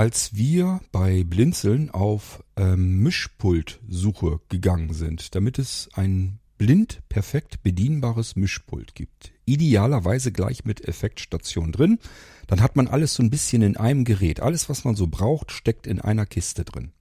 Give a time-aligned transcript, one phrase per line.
[0.00, 8.34] als wir bei Blinzeln auf ähm, Mischpultsuche gegangen sind, damit es ein blind perfekt bedienbares
[8.34, 9.32] Mischpult gibt.
[9.44, 11.98] Idealerweise gleich mit Effektstation drin.
[12.46, 14.40] Dann hat man alles so ein bisschen in einem Gerät.
[14.40, 16.92] Alles, was man so braucht, steckt in einer Kiste drin.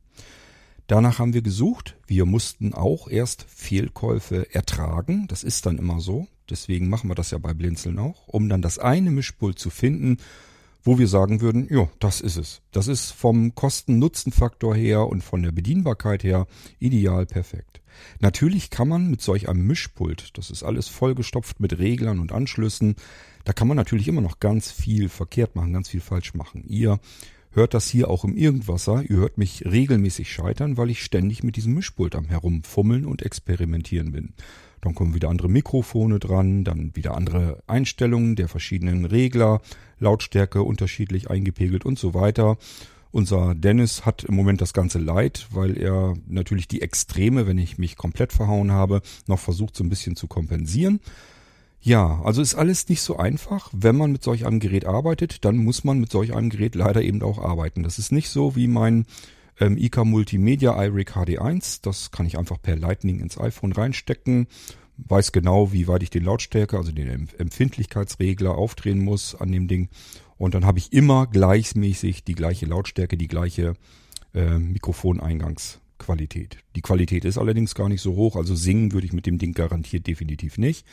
[0.88, 1.96] Danach haben wir gesucht.
[2.06, 5.26] Wir mussten auch erst Fehlkäufe ertragen.
[5.30, 6.28] Das ist dann immer so.
[6.50, 10.18] Deswegen machen wir das ja bei Blinzeln auch, um dann das eine Mischpult zu finden,
[10.84, 12.62] wo wir sagen würden, ja, das ist es.
[12.72, 16.48] Das ist vom Kosten-Nutzen-Faktor her und von der Bedienbarkeit her
[16.80, 17.82] ideal perfekt.
[18.20, 22.96] Natürlich kann man mit solch einem Mischpult, das ist alles vollgestopft mit Reglern und Anschlüssen,
[23.44, 26.64] da kann man natürlich immer noch ganz viel verkehrt machen, ganz viel falsch machen.
[26.68, 27.00] Ihr
[27.52, 31.56] hört das hier auch im Irgendwasser, ihr hört mich regelmäßig scheitern, weil ich ständig mit
[31.56, 34.34] diesem Mischpult am herumfummeln und experimentieren bin.
[34.82, 39.62] Dann kommen wieder andere Mikrofone dran, dann wieder andere Einstellungen der verschiedenen Regler,
[40.00, 42.58] Lautstärke unterschiedlich eingepegelt und so weiter.
[43.12, 47.80] Unser Dennis hat im Moment das ganze Leid, weil er natürlich die Extreme, wenn ich
[47.80, 51.00] mich komplett verhauen habe, noch versucht so ein bisschen zu kompensieren.
[51.82, 53.70] Ja, also ist alles nicht so einfach.
[53.74, 57.02] Wenn man mit solch einem Gerät arbeitet, dann muss man mit solch einem Gerät leider
[57.02, 57.84] eben auch arbeiten.
[57.84, 59.06] Das ist nicht so wie mein
[59.60, 61.80] ähm, IK Multimedia iRig HD1.
[61.82, 64.48] Das kann ich einfach per Lightning ins iPhone reinstecken.
[64.98, 69.90] Weiß genau, wie weit ich den Lautstärke, also den Empfindlichkeitsregler aufdrehen muss an dem Ding.
[70.38, 73.76] Und dann habe ich immer gleichmäßig die gleiche Lautstärke, die gleiche
[74.34, 76.58] äh, Mikrofoneingangsqualität.
[76.76, 79.54] Die Qualität ist allerdings gar nicht so hoch, also singen würde ich mit dem Ding
[79.54, 80.86] garantiert definitiv nicht.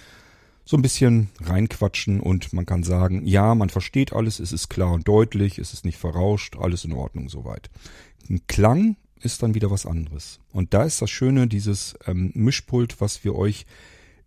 [0.68, 4.92] So ein bisschen reinquatschen und man kann sagen, ja, man versteht alles, es ist klar
[4.92, 7.70] und deutlich, es ist nicht verrauscht, alles in Ordnung soweit.
[8.28, 10.40] Ein Klang ist dann wieder was anderes.
[10.52, 13.64] Und da ist das Schöne, dieses ähm, Mischpult, was wir euch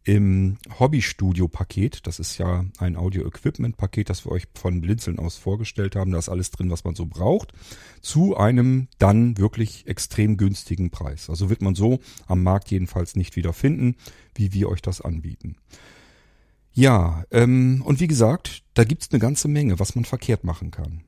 [0.06, 6.12] im Hobbystudio-Paket, das ist ja ein Audio-Equipment-Paket, das wir euch von Blinzeln aus vorgestellt haben,
[6.12, 7.52] da ist alles drin, was man so braucht,
[8.02, 11.30] zu einem dann wirklich extrem günstigen Preis.
[11.30, 13.98] Also wird man so am Markt jedenfalls nicht wieder finden,
[14.36, 15.58] wie wir euch das anbieten.
[16.79, 21.01] Ja, ähm, und wie gesagt, da gibt's eine ganze Menge, was man verkehrt machen kann.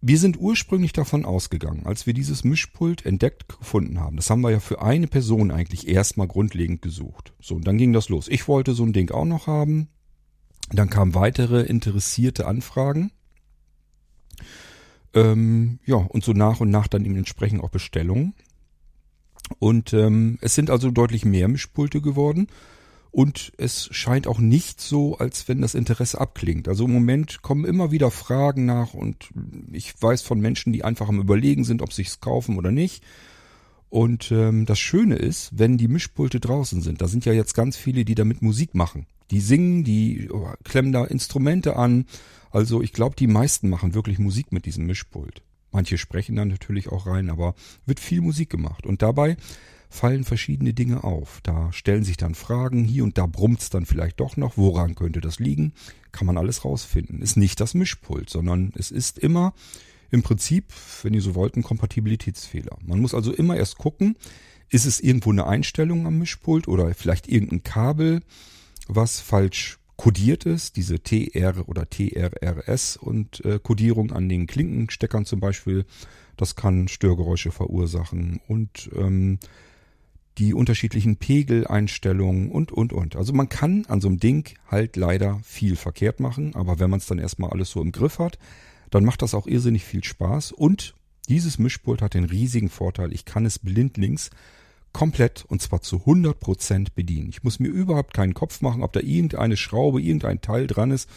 [0.00, 4.14] Wir sind ursprünglich davon ausgegangen, als wir dieses Mischpult entdeckt gefunden haben.
[4.14, 7.32] Das haben wir ja für eine Person eigentlich erstmal grundlegend gesucht.
[7.40, 8.28] So, und dann ging das los.
[8.28, 9.88] Ich wollte so ein Ding auch noch haben.
[10.70, 13.10] Dann kamen weitere interessierte Anfragen.
[15.12, 18.34] Ähm, ja, und so nach und nach dann eben entsprechend auch Bestellungen.
[19.58, 22.46] Und ähm, es sind also deutlich mehr Mischpulte geworden.
[23.12, 26.68] Und es scheint auch nicht so, als wenn das Interesse abklingt.
[26.68, 29.30] Also im Moment kommen immer wieder Fragen nach und
[29.72, 33.02] ich weiß von Menschen, die einfach am Überlegen sind, ob sie es kaufen oder nicht.
[33.88, 37.76] Und ähm, das Schöne ist, wenn die Mischpulte draußen sind, da sind ja jetzt ganz
[37.76, 39.06] viele, die damit Musik machen.
[39.32, 42.06] Die singen, die oh, klemmen da Instrumente an.
[42.52, 45.42] Also ich glaube, die meisten machen wirklich Musik mit diesem Mischpult.
[45.72, 47.54] Manche sprechen dann natürlich auch rein, aber
[47.86, 48.86] wird viel Musik gemacht.
[48.86, 49.36] Und dabei
[49.90, 51.40] fallen verschiedene Dinge auf.
[51.42, 54.56] Da stellen sich dann Fragen, hier und da brummt's dann vielleicht doch noch.
[54.56, 55.72] Woran könnte das liegen?
[56.12, 57.20] Kann man alles rausfinden.
[57.20, 59.52] Ist nicht das Mischpult, sondern es ist immer
[60.10, 62.78] im Prinzip, wenn ihr so wollt, ein Kompatibilitätsfehler.
[62.84, 64.16] Man muss also immer erst gucken,
[64.70, 68.22] ist es irgendwo eine Einstellung am Mischpult oder vielleicht irgendein Kabel,
[68.86, 75.40] was falsch kodiert ist, diese TR oder TRRS und äh, Kodierung an den Klinkensteckern zum
[75.40, 75.84] Beispiel,
[76.36, 79.38] das kann Störgeräusche verursachen und ähm,
[80.40, 83.14] die unterschiedlichen Pegeleinstellungen und, und, und.
[83.14, 86.98] Also man kann an so einem Ding halt leider viel verkehrt machen, aber wenn man
[86.98, 88.38] es dann erstmal alles so im Griff hat,
[88.90, 90.94] dann macht das auch irrsinnig viel Spaß und
[91.28, 94.30] dieses Mischpult hat den riesigen Vorteil, ich kann es blindlings
[94.92, 97.28] komplett und zwar zu 100% bedienen.
[97.28, 101.08] Ich muss mir überhaupt keinen Kopf machen, ob da irgendeine Schraube, irgendein Teil dran ist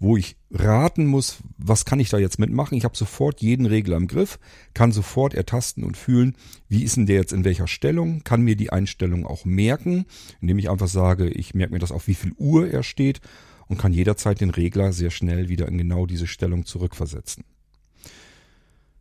[0.00, 2.76] wo ich raten muss, was kann ich da jetzt mitmachen.
[2.76, 4.40] Ich habe sofort jeden Regler im Griff,
[4.72, 6.34] kann sofort ertasten und fühlen,
[6.68, 10.06] wie ist denn der jetzt in welcher Stellung, kann mir die Einstellung auch merken,
[10.40, 13.20] indem ich einfach sage, ich merke mir das auf wie viel Uhr er steht
[13.68, 17.44] und kann jederzeit den Regler sehr schnell wieder in genau diese Stellung zurückversetzen.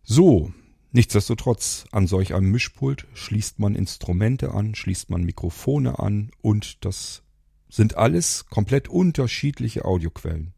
[0.03, 0.51] So,
[0.91, 7.23] nichtsdestotrotz, an solch einem Mischpult schließt man Instrumente an, schließt man Mikrofone an und das
[7.69, 10.53] sind alles komplett unterschiedliche Audioquellen.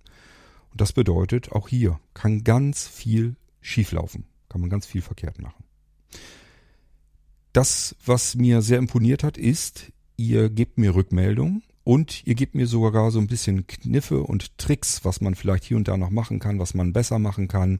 [0.71, 5.63] Und das bedeutet, auch hier kann ganz viel schieflaufen, kann man ganz viel verkehrt machen.
[7.53, 12.67] Das, was mir sehr imponiert hat, ist, ihr gebt mir Rückmeldung und ihr gebt mir
[12.67, 16.39] sogar so ein bisschen Kniffe und Tricks, was man vielleicht hier und da noch machen
[16.39, 17.79] kann, was man besser machen kann,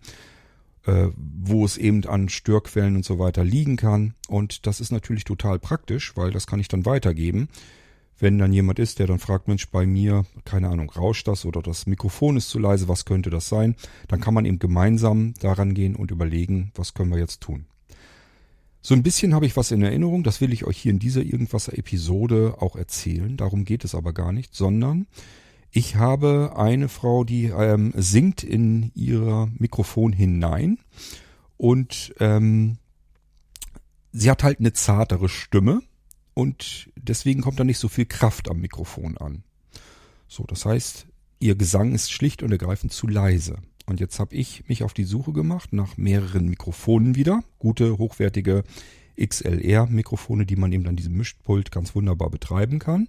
[0.85, 4.15] äh, wo es eben an Störquellen und so weiter liegen kann.
[4.27, 7.47] Und das ist natürlich total praktisch, weil das kann ich dann weitergeben
[8.21, 11.63] Wenn dann jemand ist, der dann fragt, Mensch, bei mir, keine Ahnung, rauscht das oder
[11.63, 13.75] das Mikrofon ist zu leise, was könnte das sein?
[14.07, 17.65] Dann kann man eben gemeinsam daran gehen und überlegen, was können wir jetzt tun.
[18.83, 21.23] So ein bisschen habe ich was in Erinnerung, das will ich euch hier in dieser
[21.23, 23.37] Irgendwasser-Episode auch erzählen.
[23.37, 25.07] Darum geht es aber gar nicht, sondern
[25.71, 30.77] ich habe eine Frau, die ähm, singt in ihr Mikrofon hinein
[31.57, 32.77] und ähm,
[34.11, 35.81] sie hat halt eine zartere Stimme
[36.33, 39.43] und deswegen kommt da nicht so viel Kraft am Mikrofon an.
[40.27, 41.07] So, das heißt,
[41.39, 43.57] ihr Gesang ist schlicht und ergreifend zu leise.
[43.85, 47.43] Und jetzt habe ich mich auf die Suche gemacht nach mehreren Mikrofonen wieder.
[47.59, 48.63] Gute, hochwertige
[49.19, 53.07] XLR-Mikrofone, die man eben an diesem Mischpult ganz wunderbar betreiben kann.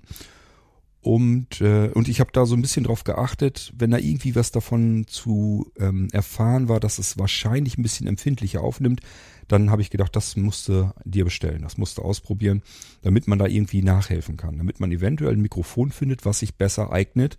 [1.02, 4.52] Und, äh, und ich habe da so ein bisschen drauf geachtet, wenn da irgendwie was
[4.52, 9.00] davon zu ähm, erfahren war, dass es wahrscheinlich ein bisschen empfindlicher aufnimmt,
[9.48, 12.62] dann habe ich gedacht, das musste dir bestellen, das musste ausprobieren,
[13.02, 16.92] damit man da irgendwie nachhelfen kann, damit man eventuell ein Mikrofon findet, was sich besser
[16.92, 17.36] eignet,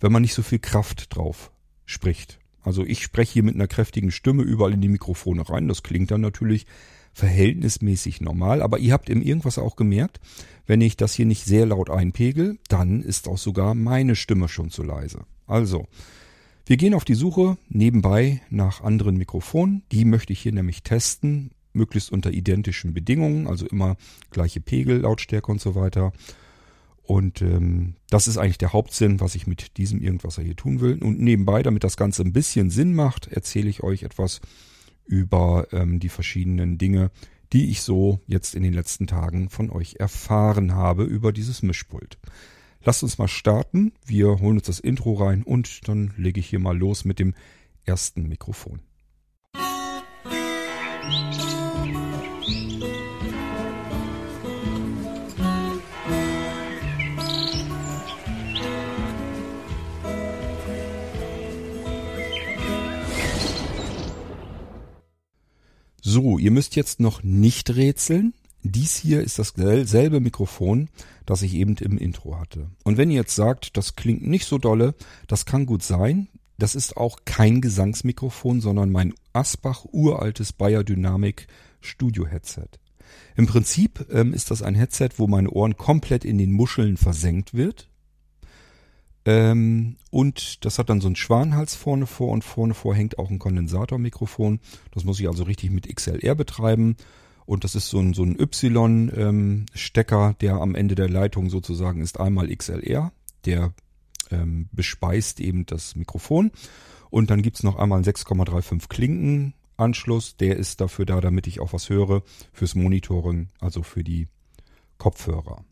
[0.00, 1.50] wenn man nicht so viel Kraft drauf
[1.86, 2.38] spricht.
[2.62, 5.66] Also ich spreche hier mit einer kräftigen Stimme überall in die Mikrofone rein.
[5.66, 6.66] Das klingt dann natürlich
[7.12, 8.62] verhältnismäßig normal.
[8.62, 10.20] Aber ihr habt im Irgendwas auch gemerkt,
[10.66, 14.70] wenn ich das hier nicht sehr laut einpegel, dann ist auch sogar meine Stimme schon
[14.70, 15.24] zu leise.
[15.46, 15.86] Also,
[16.66, 19.82] wir gehen auf die Suche nebenbei nach anderen Mikrofonen.
[19.90, 23.96] Die möchte ich hier nämlich testen, möglichst unter identischen Bedingungen, also immer
[24.30, 26.12] gleiche Pegel, Lautstärke und so weiter.
[27.02, 31.02] Und ähm, das ist eigentlich der Hauptsinn, was ich mit diesem Irgendwas hier tun will.
[31.02, 34.40] Und nebenbei, damit das Ganze ein bisschen Sinn macht, erzähle ich euch etwas
[35.04, 37.10] über ähm, die verschiedenen Dinge,
[37.52, 42.18] die ich so jetzt in den letzten Tagen von euch erfahren habe über dieses Mischpult.
[42.84, 43.92] Lasst uns mal starten.
[44.04, 47.34] Wir holen uns das Intro rein und dann lege ich hier mal los mit dem
[47.84, 48.80] ersten Mikrofon.
[66.12, 68.34] So, ihr müsst jetzt noch nicht rätseln.
[68.62, 70.90] Dies hier ist dasselbe Mikrofon,
[71.24, 72.68] das ich eben im Intro hatte.
[72.84, 74.94] Und wenn ihr jetzt sagt, das klingt nicht so dolle,
[75.26, 76.28] das kann gut sein.
[76.58, 81.46] Das ist auch kein Gesangsmikrofon, sondern mein Asbach uraltes Bayer Dynamic
[81.80, 82.68] Studio Headset.
[83.34, 87.54] Im Prinzip ähm, ist das ein Headset, wo meine Ohren komplett in den Muscheln versenkt
[87.54, 87.88] wird.
[89.24, 93.30] Ähm, und das hat dann so einen Schwanhals vorne vor und vorne vor hängt auch
[93.30, 94.60] ein Kondensatormikrofon.
[94.90, 96.96] Das muss ich also richtig mit XLR betreiben.
[97.44, 102.00] Und das ist so ein, so ein Y-Stecker, ähm, der am Ende der Leitung sozusagen
[102.00, 103.12] ist einmal XLR.
[103.44, 103.72] Der
[104.30, 106.50] ähm, bespeist eben das Mikrofon.
[107.10, 110.36] Und dann gibt's noch einmal einen 6,35 Klinkenanschluss.
[110.36, 112.22] Der ist dafür da, damit ich auch was höre
[112.52, 114.28] fürs Monitoring, also für die
[114.98, 115.64] Kopfhörer.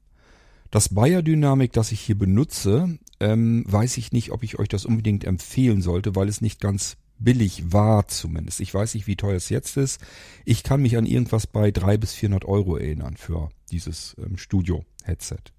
[0.71, 4.85] Das Bayer Dynamik, das ich hier benutze, ähm, weiß ich nicht, ob ich euch das
[4.85, 8.61] unbedingt empfehlen sollte, weil es nicht ganz billig war zumindest.
[8.61, 10.01] Ich weiß nicht, wie teuer es jetzt ist.
[10.45, 15.53] Ich kann mich an irgendwas bei drei bis vierhundert Euro erinnern für dieses ähm, Studio-Headset.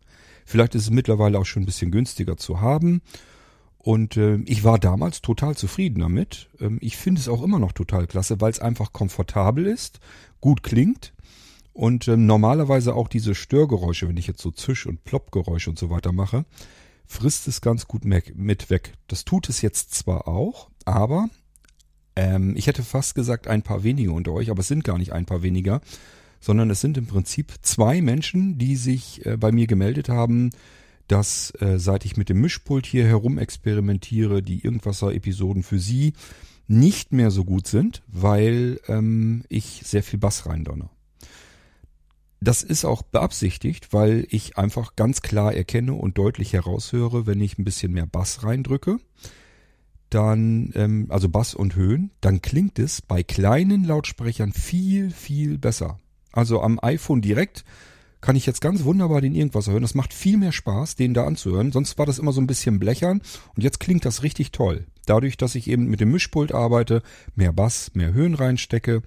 [0.45, 3.01] Vielleicht ist es mittlerweile auch schon ein bisschen günstiger zu haben.
[3.77, 6.49] Und äh, ich war damals total zufrieden damit.
[6.61, 9.99] Ähm, ich finde es auch immer noch total klasse, weil es einfach komfortabel ist,
[10.39, 11.13] gut klingt
[11.73, 15.89] und ähm, normalerweise auch diese Störgeräusche, wenn ich jetzt so Zisch- und Ploppgeräusche und so
[15.89, 16.45] weiter mache,
[17.05, 18.93] frisst es ganz gut mit weg.
[19.07, 21.29] Das tut es jetzt zwar auch, aber
[22.15, 25.13] ähm, ich hätte fast gesagt ein paar weniger unter euch, aber es sind gar nicht
[25.13, 25.81] ein paar weniger,
[26.39, 30.49] sondern es sind im Prinzip zwei Menschen, die sich äh, bei mir gemeldet haben,
[31.07, 36.13] dass äh, seit ich mit dem Mischpult hier herum experimentiere, die Irgendwasser-Episoden für sie
[36.67, 40.89] nicht mehr so gut sind, weil ähm, ich sehr viel Bass reindonner.
[42.43, 47.59] Das ist auch beabsichtigt, weil ich einfach ganz klar erkenne und deutlich heraushöre, wenn ich
[47.59, 48.97] ein bisschen mehr Bass reindrücke,
[50.09, 55.99] dann, ähm, also Bass und Höhen, dann klingt es bei kleinen Lautsprechern viel, viel besser.
[56.31, 57.63] Also am iPhone direkt
[58.21, 59.83] kann ich jetzt ganz wunderbar den irgendwas hören.
[59.83, 61.71] Das macht viel mehr Spaß, den da anzuhören.
[61.71, 63.21] Sonst war das immer so ein bisschen blechern
[63.55, 64.87] und jetzt klingt das richtig toll.
[65.05, 67.03] Dadurch, dass ich eben mit dem Mischpult arbeite,
[67.35, 69.03] mehr Bass, mehr Höhen reinstecke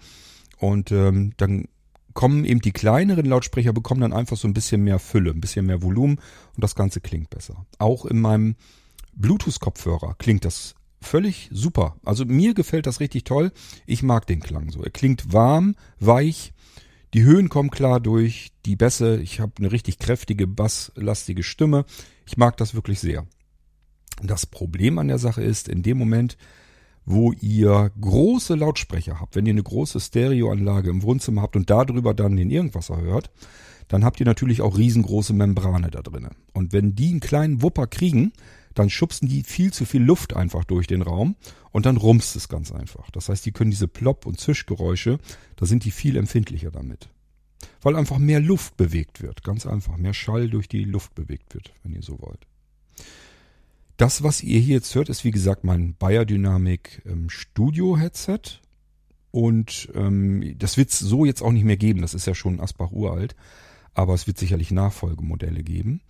[0.58, 1.66] und ähm, dann
[2.14, 5.66] kommen eben die kleineren Lautsprecher bekommen dann einfach so ein bisschen mehr Fülle, ein bisschen
[5.66, 6.16] mehr Volumen
[6.54, 7.66] und das Ganze klingt besser.
[7.78, 8.54] Auch in meinem
[9.14, 11.97] Bluetooth-Kopfhörer klingt das völlig super.
[12.04, 13.52] Also mir gefällt das richtig toll.
[13.87, 14.83] Ich mag den Klang so.
[14.83, 16.52] Er klingt warm, weich.
[17.12, 19.21] Die Höhen kommen klar durch, die Bässe.
[19.21, 21.85] Ich habe eine richtig kräftige, basslastige Stimme.
[22.26, 23.26] Ich mag das wirklich sehr.
[24.23, 26.37] Das Problem an der Sache ist, in dem Moment,
[27.06, 32.14] wo ihr große Lautsprecher habt, wenn ihr eine große Stereoanlage im Wohnzimmer habt und darüber
[32.14, 33.30] dann den Irgendwasser hört,
[33.88, 36.34] dann habt ihr natürlich auch riesengroße Membrane da drinnen.
[36.52, 38.32] Und wenn die einen kleinen Wupper kriegen,
[38.75, 41.37] dann schubsen die viel zu viel Luft einfach durch den Raum
[41.70, 43.11] und dann rumst es ganz einfach.
[43.11, 45.18] Das heißt, die können diese Plopp- und Zischgeräusche,
[45.56, 47.08] da sind die viel empfindlicher damit.
[47.82, 49.42] Weil einfach mehr Luft bewegt wird.
[49.44, 49.96] Ganz einfach.
[49.96, 52.46] Mehr Schall durch die Luft bewegt wird, wenn ihr so wollt.
[53.96, 58.60] Das, was ihr hier jetzt hört, ist wie gesagt mein Bayer Dynamic ähm, Studio Headset.
[59.30, 62.02] Und ähm, das wird es so jetzt auch nicht mehr geben.
[62.02, 63.36] Das ist ja schon Asbach uralt.
[63.94, 66.00] Aber es wird sicherlich Nachfolgemodelle geben.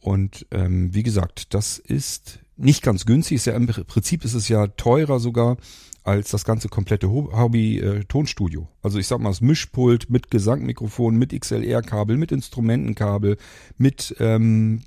[0.00, 3.36] Und ähm, wie gesagt, das ist nicht ganz günstig.
[3.36, 5.56] Ist ja Im Prinzip ist es ja teurer sogar
[6.02, 8.62] als das ganze komplette Hobby-Tonstudio.
[8.62, 13.36] Äh, also ich sag mal, das Mischpult mit Gesangmikrofon, mit XLR-Kabel, mit Instrumentenkabel,
[13.76, 14.82] mit ähm,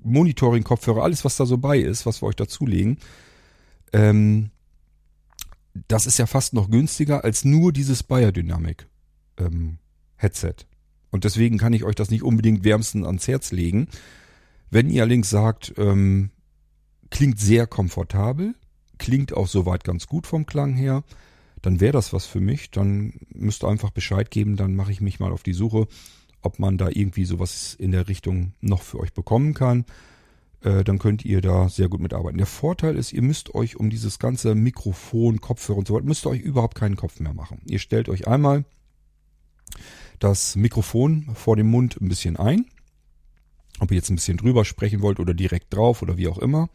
[0.00, 2.98] Monitoring-Kopfhörer, alles was da so bei ist, was wir euch dazulegen.
[3.92, 4.50] Ähm,
[5.88, 8.86] das ist ja fast noch günstiger als nur dieses Bayer Dynamic
[9.38, 9.78] ähm,
[10.16, 10.54] Headset.
[11.10, 13.88] Und deswegen kann ich euch das nicht unbedingt wärmsten ans Herz legen.
[14.70, 16.30] Wenn ihr allerdings sagt, ähm,
[17.14, 18.56] klingt sehr komfortabel,
[18.98, 21.04] klingt auch soweit ganz gut vom Klang her,
[21.62, 22.72] dann wäre das was für mich.
[22.72, 25.86] Dann müsst ihr einfach Bescheid geben, dann mache ich mich mal auf die Suche,
[26.42, 29.84] ob man da irgendwie sowas in der Richtung noch für euch bekommen kann.
[30.62, 32.36] Äh, dann könnt ihr da sehr gut mitarbeiten.
[32.36, 36.26] Der Vorteil ist, ihr müsst euch um dieses ganze Mikrofon, Kopfhörer und so weiter, müsst
[36.26, 37.62] ihr euch überhaupt keinen Kopf mehr machen.
[37.64, 38.64] Ihr stellt euch einmal
[40.18, 42.66] das Mikrofon vor dem Mund ein bisschen ein.
[43.78, 46.68] Ob ihr jetzt ein bisschen drüber sprechen wollt oder direkt drauf oder wie auch immer.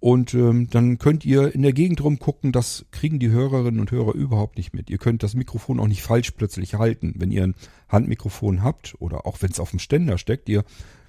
[0.00, 4.14] Und ähm, dann könnt ihr in der Gegend rumgucken, das kriegen die Hörerinnen und Hörer
[4.14, 4.88] überhaupt nicht mit.
[4.88, 7.14] Ihr könnt das Mikrofon auch nicht falsch plötzlich halten.
[7.18, 7.54] Wenn ihr ein
[7.88, 10.64] Handmikrofon habt oder auch wenn es auf dem Ständer steckt, ihr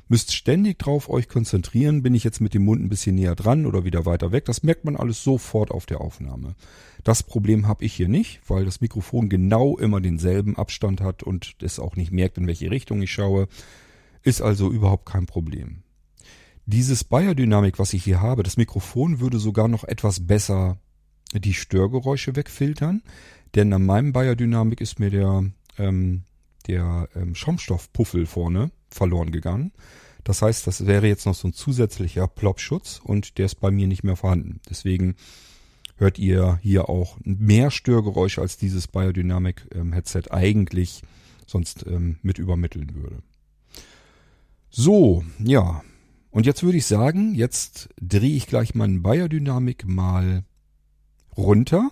[0.09, 2.03] müsst ständig drauf euch konzentrieren.
[2.03, 4.43] Bin ich jetzt mit dem Mund ein bisschen näher dran oder wieder weiter weg?
[4.43, 6.55] Das merkt man alles sofort auf der Aufnahme.
[7.05, 11.55] Das Problem habe ich hier nicht, weil das Mikrofon genau immer denselben Abstand hat und
[11.61, 13.47] es auch nicht merkt, in welche Richtung ich schaue.
[14.21, 15.83] Ist also überhaupt kein Problem.
[16.71, 20.79] Dieses Biodynamik, was ich hier habe, das Mikrofon würde sogar noch etwas besser
[21.33, 23.03] die Störgeräusche wegfiltern,
[23.55, 26.23] denn an meinem Biodynamik ist mir der, ähm,
[26.67, 29.73] der ähm, Schaumstoffpuffel vorne verloren gegangen.
[30.23, 33.87] Das heißt, das wäre jetzt noch so ein zusätzlicher Plop-Schutz und der ist bei mir
[33.87, 34.61] nicht mehr vorhanden.
[34.69, 35.15] Deswegen
[35.97, 39.93] hört ihr hier auch mehr Störgeräusche als dieses Biodynamic ähm,
[40.29, 41.01] eigentlich
[41.45, 43.17] sonst ähm, mit übermitteln würde.
[44.69, 45.83] So, ja.
[46.31, 50.43] Und jetzt würde ich sagen, jetzt drehe ich gleich meinen Biodynamic mal
[51.37, 51.91] runter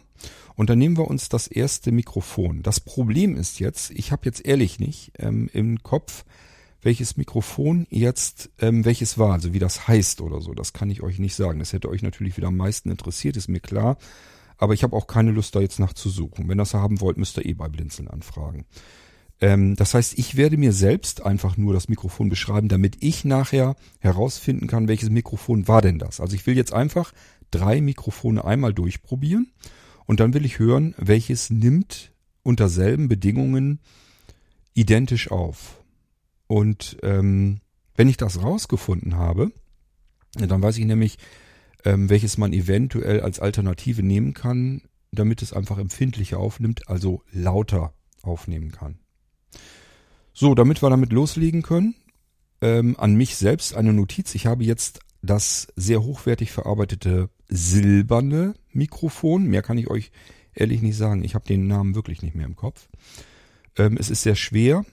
[0.55, 2.63] und dann nehmen wir uns das erste Mikrofon.
[2.63, 6.25] Das Problem ist jetzt, ich habe jetzt ehrlich nicht ähm, im Kopf,
[6.81, 10.53] welches Mikrofon jetzt ähm, welches war, also wie das heißt oder so.
[10.53, 11.59] Das kann ich euch nicht sagen.
[11.59, 13.97] Das hätte euch natürlich wieder am meisten interessiert, ist mir klar.
[14.57, 16.47] Aber ich habe auch keine Lust, da jetzt nachzusuchen.
[16.47, 18.65] Wenn ihr das haben wollt, müsst ihr eh bei Blinzeln anfragen.
[19.41, 23.75] Ähm, das heißt, ich werde mir selbst einfach nur das Mikrofon beschreiben, damit ich nachher
[23.99, 26.19] herausfinden kann, welches Mikrofon war denn das.
[26.19, 27.13] Also ich will jetzt einfach
[27.51, 29.51] drei Mikrofone einmal durchprobieren
[30.05, 32.11] und dann will ich hören, welches nimmt
[32.43, 33.79] unter selben Bedingungen
[34.73, 35.83] identisch auf.
[36.47, 37.59] Und ähm,
[37.95, 39.51] wenn ich das rausgefunden habe,
[40.35, 41.17] dann weiß ich nämlich,
[41.85, 44.81] ähm, welches man eventuell als Alternative nehmen kann,
[45.11, 48.99] damit es einfach empfindlicher aufnimmt, also lauter aufnehmen kann.
[50.41, 51.95] So, damit wir damit loslegen können,
[52.61, 54.33] ähm, an mich selbst eine Notiz.
[54.35, 59.47] Ich habe jetzt das sehr hochwertig verarbeitete silberne Mikrofon.
[59.47, 60.13] Mehr kann ich euch
[60.53, 61.25] ehrlich nicht sagen.
[61.25, 62.87] Ich habe den Namen wirklich nicht mehr im Kopf.
[63.77, 64.85] Ähm, es ist sehr schwer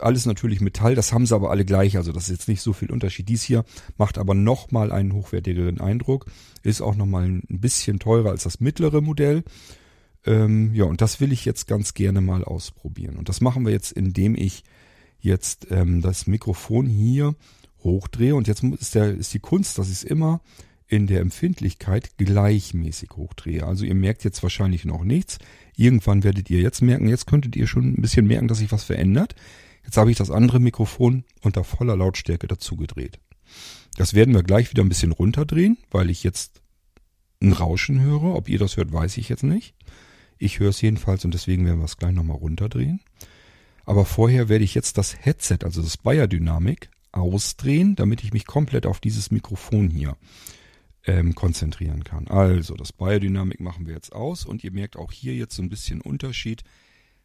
[0.00, 2.72] alles natürlich Metall, das haben sie aber alle gleich, also das ist jetzt nicht so
[2.72, 3.28] viel Unterschied.
[3.28, 3.64] Dies hier
[3.96, 6.26] macht aber nochmal einen hochwertigeren Eindruck,
[6.64, 9.44] ist auch nochmal ein bisschen teurer als das mittlere Modell.
[10.26, 13.16] Ähm, ja, und das will ich jetzt ganz gerne mal ausprobieren.
[13.16, 14.64] Und das machen wir jetzt, indem ich
[15.18, 17.34] jetzt ähm, das Mikrofon hier
[17.80, 18.34] hochdrehe.
[18.34, 20.40] Und jetzt ist, der, ist die Kunst, dass ich es immer
[20.86, 23.66] in der Empfindlichkeit gleichmäßig hochdrehe.
[23.66, 25.38] Also ihr merkt jetzt wahrscheinlich noch nichts.
[25.76, 28.84] Irgendwann werdet ihr jetzt merken, jetzt könntet ihr schon ein bisschen merken, dass sich was
[28.84, 29.34] verändert.
[29.84, 33.18] Jetzt habe ich das andere Mikrofon unter voller Lautstärke dazugedreht.
[33.96, 36.62] Das werden wir gleich wieder ein bisschen runterdrehen, weil ich jetzt
[37.40, 38.34] ein Rauschen höre.
[38.34, 39.74] Ob ihr das hört, weiß ich jetzt nicht.
[40.38, 43.00] Ich höre es jedenfalls und deswegen werden wir es gleich nochmal runterdrehen.
[43.84, 46.28] Aber vorher werde ich jetzt das Headset, also das Bayer
[47.12, 50.16] ausdrehen, damit ich mich komplett auf dieses Mikrofon hier
[51.06, 52.28] ähm, konzentrieren kann.
[52.28, 55.68] Also das Biodynamik machen wir jetzt aus und ihr merkt auch hier jetzt so ein
[55.68, 56.64] bisschen Unterschied.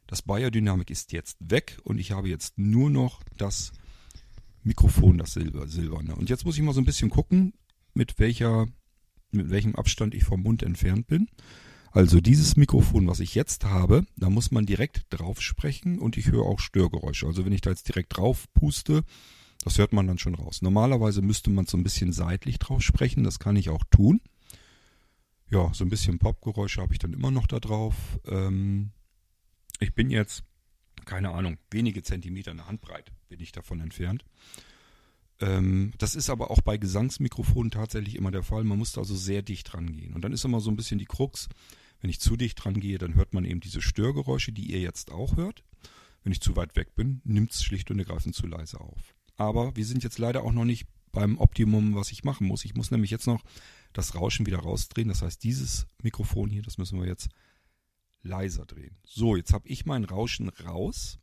[0.08, 3.72] Das Biodynamik ist jetzt weg und ich habe jetzt nur noch das
[4.64, 6.16] Mikrofon, das Silber, Silberne.
[6.16, 7.54] Und jetzt muss ich mal so ein bisschen gucken,
[7.94, 8.68] mit welcher,
[9.32, 11.30] mit welchem Abstand ich vom Mund entfernt bin.
[11.92, 16.28] Also dieses Mikrofon, was ich jetzt habe, da muss man direkt drauf sprechen und ich
[16.28, 17.26] höre auch Störgeräusche.
[17.26, 19.04] Also wenn ich da jetzt direkt drauf puste,
[19.64, 20.62] das hört man dann schon raus.
[20.62, 24.22] Normalerweise müsste man so ein bisschen seitlich drauf sprechen, das kann ich auch tun.
[25.50, 27.96] Ja, so ein bisschen Popgeräusche habe ich dann immer noch da drauf.
[28.26, 28.92] Ähm,
[29.80, 30.44] ich bin jetzt,
[31.06, 34.26] keine Ahnung, wenige Zentimeter eine Handbreit bin ich davon entfernt.
[35.42, 38.64] Ähm, das ist aber auch bei Gesangsmikrofonen tatsächlich immer der Fall.
[38.64, 40.14] Man muss da also sehr dicht dran gehen.
[40.14, 41.50] Und dann ist immer so ein bisschen die Krux,
[42.02, 45.12] wenn ich zu dicht dran gehe, dann hört man eben diese Störgeräusche, die ihr jetzt
[45.12, 45.64] auch hört.
[46.24, 49.16] Wenn ich zu weit weg bin, nimmt es schlicht und ergreifend zu leise auf.
[49.38, 52.66] Aber wir sind jetzt leider auch noch nicht beim Optimum, was ich machen muss.
[52.66, 53.44] Ich muss nämlich jetzt noch
[53.94, 55.08] das Rauschen wieder rausdrehen.
[55.08, 57.30] Das heißt, dieses Mikrofon hier, das müssen wir jetzt
[58.22, 58.98] leiser drehen.
[59.04, 61.19] So, jetzt habe ich mein Rauschen raus.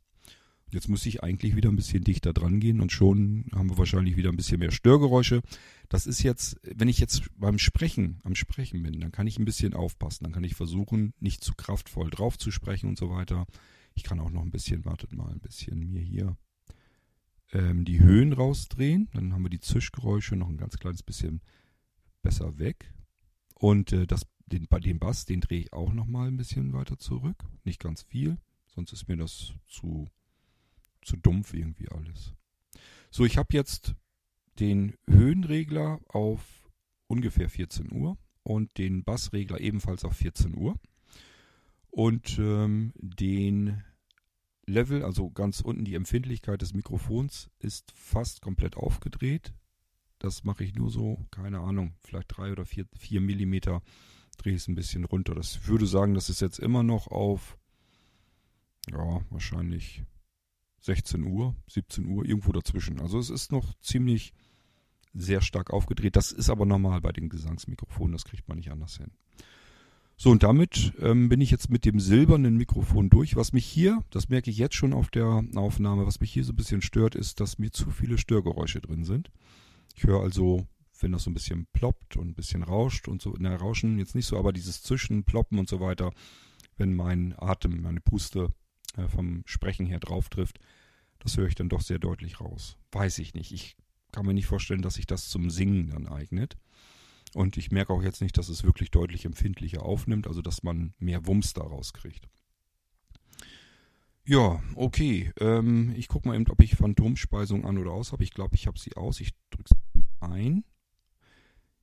[0.69, 4.17] Jetzt muss ich eigentlich wieder ein bisschen dichter dran gehen und schon haben wir wahrscheinlich
[4.17, 5.41] wieder ein bisschen mehr Störgeräusche.
[5.87, 9.45] Das ist jetzt, wenn ich jetzt beim Sprechen, am Sprechen bin, dann kann ich ein
[9.45, 10.25] bisschen aufpassen.
[10.25, 13.45] Dann kann ich versuchen, nicht zu kraftvoll drauf zu sprechen und so weiter.
[13.93, 16.37] Ich kann auch noch ein bisschen, wartet mal, ein bisschen mir hier
[17.53, 19.09] ähm, die Höhen rausdrehen.
[19.13, 21.41] Dann haben wir die Zischgeräusche noch ein ganz kleines bisschen
[22.21, 22.93] besser weg.
[23.55, 26.99] Und äh, das, den, den Bass, den drehe ich auch noch mal ein bisschen weiter
[26.99, 27.45] zurück.
[27.63, 30.09] Nicht ganz viel, sonst ist mir das zu
[31.07, 32.33] zu dumpf irgendwie alles.
[33.09, 33.95] So, ich habe jetzt
[34.59, 36.69] den Höhenregler auf
[37.07, 40.75] ungefähr 14 Uhr und den Bassregler ebenfalls auf 14 Uhr.
[41.89, 43.83] Und ähm, den
[44.65, 49.53] Level, also ganz unten die Empfindlichkeit des Mikrofons, ist fast komplett aufgedreht.
[50.19, 53.81] Das mache ich nur so, keine Ahnung, vielleicht drei oder vier, vier Millimeter
[54.37, 55.33] drehe ich es ein bisschen runter.
[55.33, 57.57] Das würde sagen, das ist jetzt immer noch auf,
[58.91, 60.03] ja, wahrscheinlich
[60.87, 62.99] 16 Uhr, 17 Uhr, irgendwo dazwischen.
[63.01, 64.33] Also es ist noch ziemlich
[65.13, 66.15] sehr stark aufgedreht.
[66.15, 69.11] Das ist aber normal bei den Gesangsmikrofonen, das kriegt man nicht anders hin.
[70.15, 73.35] So, und damit ähm, bin ich jetzt mit dem silbernen Mikrofon durch.
[73.35, 76.53] Was mich hier, das merke ich jetzt schon auf der Aufnahme, was mich hier so
[76.53, 79.29] ein bisschen stört, ist, dass mir zu viele Störgeräusche drin sind.
[79.93, 80.65] Ich höre also,
[80.99, 84.15] wenn das so ein bisschen ploppt und ein bisschen rauscht und so, na, Rauschen jetzt
[84.15, 86.11] nicht so, aber dieses Zischen, Ploppen und so weiter,
[86.77, 88.53] wenn mein Atem, meine Puste
[88.95, 90.59] äh, vom Sprechen her drauf trifft,
[91.19, 92.77] das höre ich dann doch sehr deutlich raus.
[92.91, 93.51] Weiß ich nicht.
[93.51, 93.75] Ich
[94.11, 96.57] kann mir nicht vorstellen, dass sich das zum Singen dann eignet.
[97.33, 100.93] Und ich merke auch jetzt nicht, dass es wirklich deutlich empfindlicher aufnimmt, also dass man
[100.97, 102.27] mehr Wumms daraus kriegt.
[104.25, 105.31] Ja, okay.
[105.39, 108.23] Ähm, ich gucke mal eben, ob ich Phantomspeisung an oder aus habe.
[108.23, 109.21] Ich glaube, ich habe sie aus.
[109.21, 110.65] Ich drücke sie ein.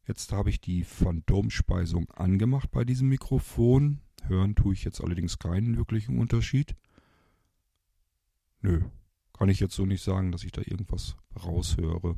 [0.07, 4.01] Jetzt habe ich die Phantomspeisung angemacht bei diesem Mikrofon.
[4.27, 6.77] Hören tue ich jetzt allerdings keinen wirklichen Unterschied.
[8.61, 8.83] Nö,
[9.37, 12.17] kann ich jetzt so nicht sagen, dass ich da irgendwas raushöre.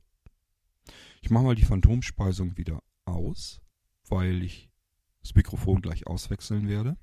[1.23, 3.61] Ich mache mal die Phantomspeisung wieder aus,
[4.09, 4.71] weil ich
[5.21, 6.97] das Mikrofon gleich auswechseln werde.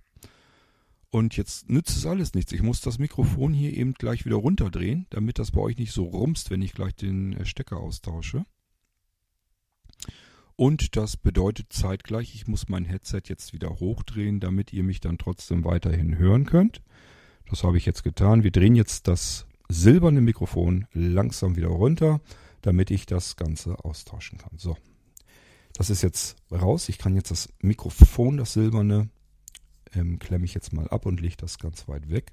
[1.09, 2.53] Und jetzt nützt es alles nichts.
[2.53, 6.05] Ich muss das Mikrofon hier eben gleich wieder runterdrehen, damit das bei euch nicht so
[6.05, 8.45] rumst, wenn ich gleich den äh, Stecker austausche.
[10.55, 15.17] Und das bedeutet zeitgleich, ich muss mein Headset jetzt wieder hochdrehen, damit ihr mich dann
[15.17, 16.81] trotzdem weiterhin hören könnt.
[17.47, 18.43] Das habe ich jetzt getan.
[18.43, 22.21] Wir drehen jetzt das silberne Mikrofon langsam wieder runter,
[22.61, 24.57] damit ich das Ganze austauschen kann.
[24.57, 24.77] So,
[25.73, 26.89] das ist jetzt raus.
[26.89, 29.09] Ich kann jetzt das Mikrofon, das silberne,
[29.93, 32.31] ähm, klemme ich jetzt mal ab und lege das ganz weit weg.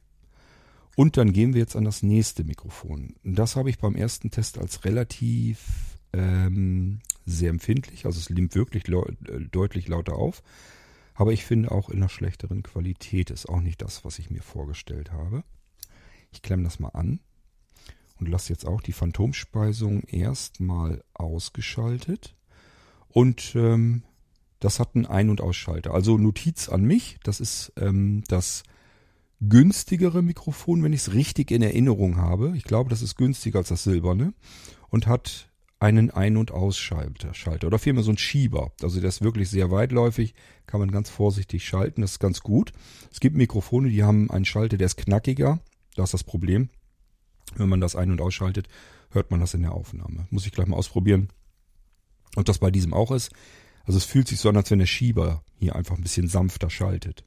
[0.97, 3.15] Und dann gehen wir jetzt an das nächste Mikrofon.
[3.23, 8.07] Das habe ich beim ersten Test als relativ ähm, sehr empfindlich.
[8.07, 10.43] Also es nimmt wirklich äh, deutlich lauter auf.
[11.15, 14.43] Aber ich finde auch in einer schlechteren Qualität ist auch nicht das, was ich mir
[14.43, 15.45] vorgestellt habe.
[16.33, 17.21] Ich klemme das mal an
[18.19, 22.37] und lasse jetzt auch die Phantomspeisung erstmal ausgeschaltet.
[23.09, 24.03] Und ähm,
[24.61, 25.95] das hat einen Ein- und Ausschalter.
[25.95, 28.63] Also Notiz an mich, das ist ähm, das
[29.41, 32.53] günstigere Mikrofon, wenn ich es richtig in Erinnerung habe.
[32.57, 34.35] Ich glaube, das ist günstiger als das silberne
[34.91, 38.73] und hat einen Ein- und Ausschalter Schalter, oder vielmehr so ein Schieber.
[38.83, 40.35] Also der ist wirklich sehr weitläufig,
[40.67, 42.73] kann man ganz vorsichtig schalten, das ist ganz gut.
[43.11, 45.59] Es gibt Mikrofone, die haben einen Schalter, der ist knackiger.
[45.97, 46.69] Da ist das Problem.
[47.57, 48.69] Wenn man das ein- und ausschaltet,
[49.11, 50.27] hört man das in der Aufnahme.
[50.31, 51.29] Muss ich gleich mal ausprobieren.
[52.37, 53.31] Und das bei diesem auch ist.
[53.85, 56.71] Also es fühlt sich so an, als wenn der Schieber hier einfach ein bisschen sanfter
[56.71, 57.25] schaltet.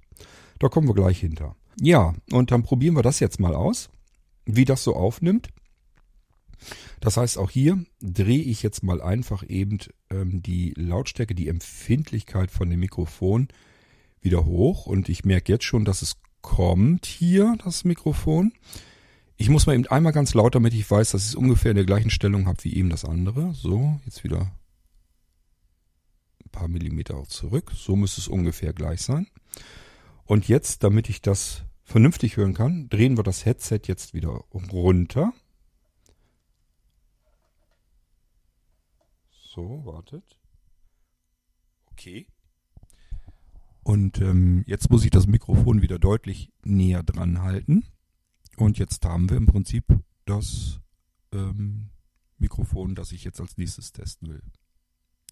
[0.60, 1.56] Da kommen wir gleich hinter.
[1.80, 3.90] Ja, und dann probieren wir das jetzt mal aus,
[4.46, 5.50] wie das so aufnimmt.
[7.02, 12.52] Das heißt, auch hier drehe ich jetzt mal einfach eben ähm, die Lautstärke, die Empfindlichkeit
[12.52, 13.50] von dem Mikrofon
[14.22, 14.86] wieder hoch.
[14.86, 18.54] Und ich merke jetzt schon, dass es kommt hier, das Mikrofon.
[19.38, 21.78] Ich muss mal eben einmal ganz laut, damit ich weiß, dass ich es ungefähr in
[21.78, 23.56] der gleichen Stellung habe wie eben das andere.
[23.56, 24.52] So, jetzt wieder
[26.46, 27.72] ein paar Millimeter auch zurück.
[27.76, 29.26] So müsste es ungefähr gleich sein.
[30.26, 35.34] Und jetzt, damit ich das vernünftig hören kann, drehen wir das Headset jetzt wieder runter.
[39.32, 40.40] So, wartet.
[41.92, 42.28] Okay.
[43.84, 47.86] Und ähm, jetzt muss ich das Mikrofon wieder deutlich näher dran halten.
[48.56, 49.86] Und jetzt haben wir im Prinzip
[50.26, 50.80] das
[51.34, 51.90] ähm,
[52.38, 54.44] Mikrofon, das ich jetzt als nächstes testen will.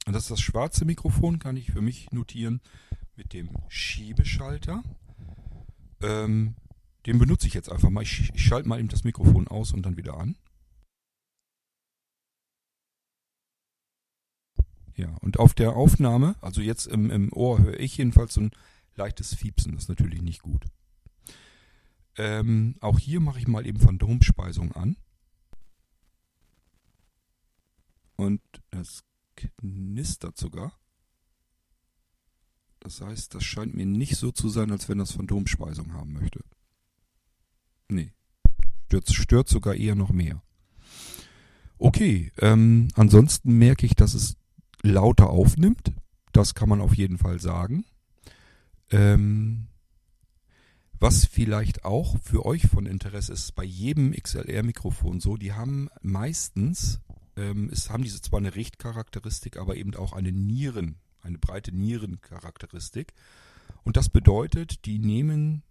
[0.06, 2.62] Und das ist das schwarze Mikrofon, kann ich für mich notieren
[3.16, 4.84] mit dem Schiebeschalter.
[6.02, 6.56] Ähm,
[7.06, 8.04] den benutze ich jetzt einfach mal.
[8.04, 10.36] Ich, ich schalte mal eben das Mikrofon aus und dann wieder an.
[15.02, 18.52] Ja, und auf der Aufnahme, also jetzt im, im Ohr, höre ich jedenfalls so ein
[18.96, 19.72] leichtes Fiepsen.
[19.72, 20.64] Das ist natürlich nicht gut.
[22.18, 24.98] Ähm, auch hier mache ich mal eben Phantomspeisung an.
[28.16, 29.04] Und es
[29.36, 30.80] knistert sogar.
[32.80, 36.42] Das heißt, das scheint mir nicht so zu sein, als wenn das Phantomspeisung haben möchte.
[37.88, 38.14] Nee.
[38.86, 40.44] Stört, stört sogar eher noch mehr.
[41.80, 44.38] Okay, ähm, ansonsten merke ich, dass es
[44.84, 45.94] lauter aufnimmt.
[46.32, 47.86] Das kann man auf jeden Fall sagen.
[48.90, 49.68] Ähm,
[51.00, 57.02] was vielleicht auch für euch von Interesse ist, bei jedem XLR-Mikrofon so, die haben meistens,
[57.36, 63.14] ähm, es haben diese zwar eine Richtcharakteristik, aber eben auch eine Nieren, eine breite Nierencharakteristik.
[63.84, 65.64] Und das bedeutet, die nehmen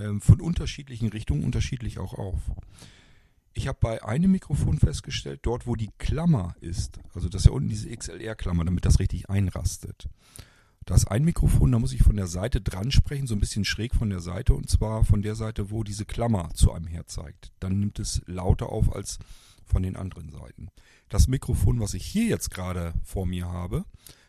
[0.00, 2.40] ähm, von unterschiedlichen Richtungen unterschiedlich auch auf.
[3.52, 7.52] Ich habe bei einem Mikrofon festgestellt, dort wo die Klammer ist, also das ist ja
[7.52, 10.08] unten diese XLR-Klammer, damit das richtig einrastet.
[10.86, 13.64] Da ist ein Mikrofon, da muss ich von der Seite dran sprechen, so ein bisschen
[13.64, 17.06] schräg von der Seite, und zwar von der Seite, wo diese Klammer zu einem her
[17.06, 17.52] zeigt.
[17.60, 19.18] Dann nimmt es lauter auf als
[19.66, 20.68] von den anderen Seiten.
[21.08, 23.84] Das Mikrofon, was ich hier jetzt gerade vor mir habe,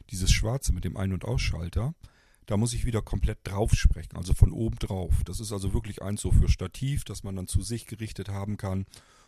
[0.10, 1.94] dieses schwarze mit dem Ein- und Ausschalter,
[2.52, 5.24] da muss ich wieder komplett drauf sprechen, also von oben drauf.
[5.24, 8.58] Das ist also wirklich eins so für Stativ, dass man dann zu sich gerichtet haben
[8.58, 8.86] kann.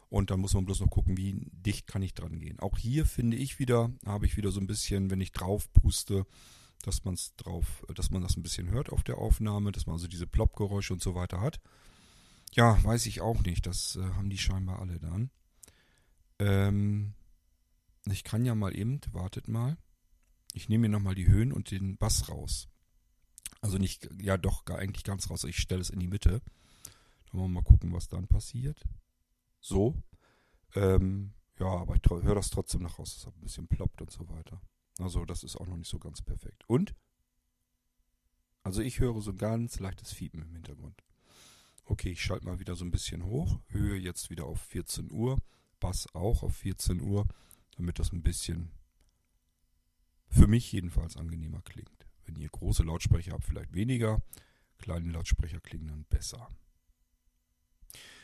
[0.10, 2.60] Und dann muss man bloß noch gucken, wie dicht kann ich dran gehen.
[2.60, 6.26] Auch hier finde ich wieder, habe ich wieder so ein bisschen, wenn ich drauf puste,
[6.82, 9.94] dass man es drauf, dass man das ein bisschen hört auf der Aufnahme, dass man
[9.94, 11.62] also diese Plopp-Geräusche und so weiter hat.
[12.52, 13.66] Ja, weiß ich auch nicht.
[13.66, 15.30] Das äh, haben die scheinbar alle dann.
[16.40, 17.14] Ähm,
[18.12, 19.78] ich kann ja mal eben, wartet mal.
[20.54, 22.68] Ich nehme mir nochmal die Höhen und den Bass raus.
[23.64, 25.46] Also nicht, ja doch, eigentlich ganz raus.
[25.46, 26.42] Ich stelle es in die Mitte.
[27.32, 28.84] Dann wollen wir mal gucken, was dann passiert.
[29.62, 29.96] So.
[30.76, 34.12] Ähm, ja, aber ich höre das trotzdem noch raus, dass es ein bisschen ploppt und
[34.12, 34.62] so weiter.
[35.00, 36.66] Also das ist auch noch nicht so ganz perfekt.
[36.68, 36.94] Und?
[38.64, 41.02] Also ich höre so ein ganz leichtes Fiepen im Hintergrund.
[41.86, 43.62] Okay, ich schalte mal wieder so ein bisschen hoch.
[43.68, 45.40] Höhe jetzt wieder auf 14 Uhr.
[45.80, 47.30] Bass auch auf 14 Uhr,
[47.78, 48.72] damit das ein bisschen
[50.28, 52.03] für mich jedenfalls angenehmer klingt.
[52.26, 54.22] Wenn ihr große Lautsprecher habt, vielleicht weniger.
[54.78, 56.48] Kleine Lautsprecher klingen dann besser.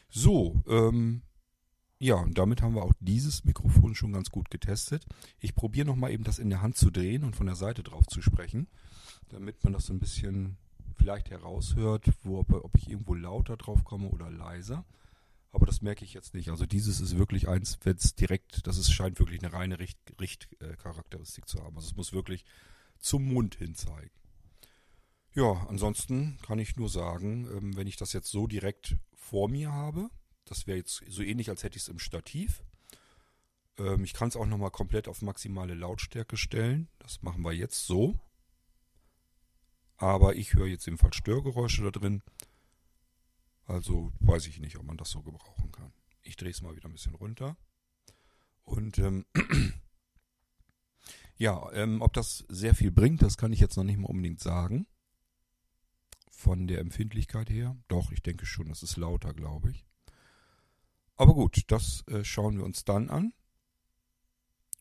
[0.09, 1.21] So, ähm,
[1.99, 5.05] ja, und damit haben wir auch dieses Mikrofon schon ganz gut getestet.
[5.39, 8.07] Ich probiere nochmal eben das in der Hand zu drehen und von der Seite drauf
[8.07, 8.67] zu sprechen,
[9.29, 10.57] damit man das so ein bisschen
[10.95, 14.85] vielleicht heraushört, wo, ob ich irgendwo lauter drauf komme oder leiser.
[15.51, 16.49] Aber das merke ich jetzt nicht.
[16.49, 21.43] Also dieses ist wirklich eins, wenn es direkt, das ist, scheint wirklich eine reine Richtcharakteristik
[21.45, 21.75] Richt, äh, zu haben.
[21.75, 22.45] Also es muss wirklich
[22.99, 24.11] zum Mund hin zeigen.
[25.33, 29.71] Ja, ansonsten kann ich nur sagen, ähm, wenn ich das jetzt so direkt vor mir
[29.71, 30.09] habe,
[30.45, 32.63] das wäre jetzt so ähnlich, als hätte ich es im Stativ.
[33.77, 36.89] Ähm, ich kann es auch nochmal komplett auf maximale Lautstärke stellen.
[36.97, 38.19] Das machen wir jetzt so.
[39.97, 42.23] Aber ich höre jetzt jedenfalls Störgeräusche da drin.
[43.65, 45.93] Also weiß ich nicht, ob man das so gebrauchen kann.
[46.23, 47.55] Ich drehe es mal wieder ein bisschen runter.
[48.63, 49.25] Und ähm,
[51.39, 54.41] ja, ähm, ob das sehr viel bringt, das kann ich jetzt noch nicht mal unbedingt
[54.41, 54.85] sagen.
[56.29, 57.77] Von der Empfindlichkeit her.
[57.87, 59.85] Doch, ich denke schon, das ist lauter, glaube ich.
[61.15, 63.33] Aber gut, das äh, schauen wir uns dann an.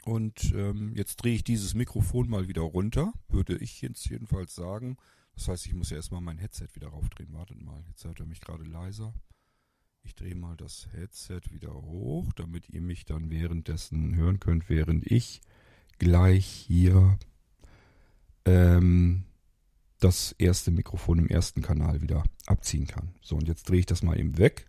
[0.04, 4.96] Und ähm, jetzt drehe ich dieses Mikrofon mal wieder runter, würde ich jetzt jedenfalls sagen.
[5.34, 7.32] Das heißt, ich muss ja erstmal mein Headset wieder raufdrehen.
[7.34, 9.14] Wartet mal, jetzt hört er mich gerade leiser.
[10.02, 15.08] Ich drehe mal das Headset wieder hoch, damit ihr mich dann währenddessen hören könnt, während
[15.08, 15.40] ich
[15.98, 17.18] gleich hier
[18.44, 19.24] ähm,
[20.00, 23.14] das erste Mikrofon im ersten Kanal wieder abziehen kann.
[23.20, 24.66] So, und jetzt drehe ich das mal eben weg,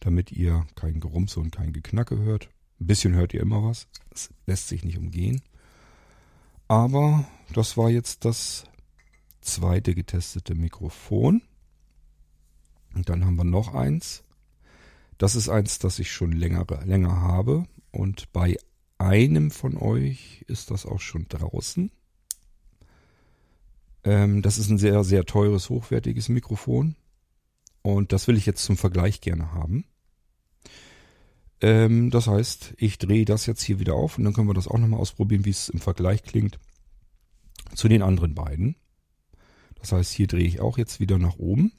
[0.00, 2.48] damit ihr kein Gerumse und kein Geknacke hört.
[2.80, 3.88] Ein bisschen hört ihr immer was.
[4.10, 5.42] Das lässt sich nicht umgehen.
[6.68, 8.64] Aber das war jetzt das
[9.40, 11.42] zweite getestete Mikrofon.
[12.94, 14.24] Und dann haben wir noch eins.
[15.18, 17.64] Das ist eins, das ich schon länger, länger habe.
[17.90, 18.56] Und bei
[18.98, 21.90] einem von euch ist das auch schon draußen.
[24.04, 26.96] Ähm, das ist ein sehr, sehr teures, hochwertiges Mikrofon.
[27.82, 29.84] Und das will ich jetzt zum Vergleich gerne haben.
[31.60, 34.68] Ähm, das heißt, ich drehe das jetzt hier wieder auf und dann können wir das
[34.68, 36.58] auch nochmal ausprobieren, wie es im Vergleich klingt
[37.74, 38.76] zu den anderen beiden.
[39.80, 41.72] Das heißt, hier drehe ich auch jetzt wieder nach oben.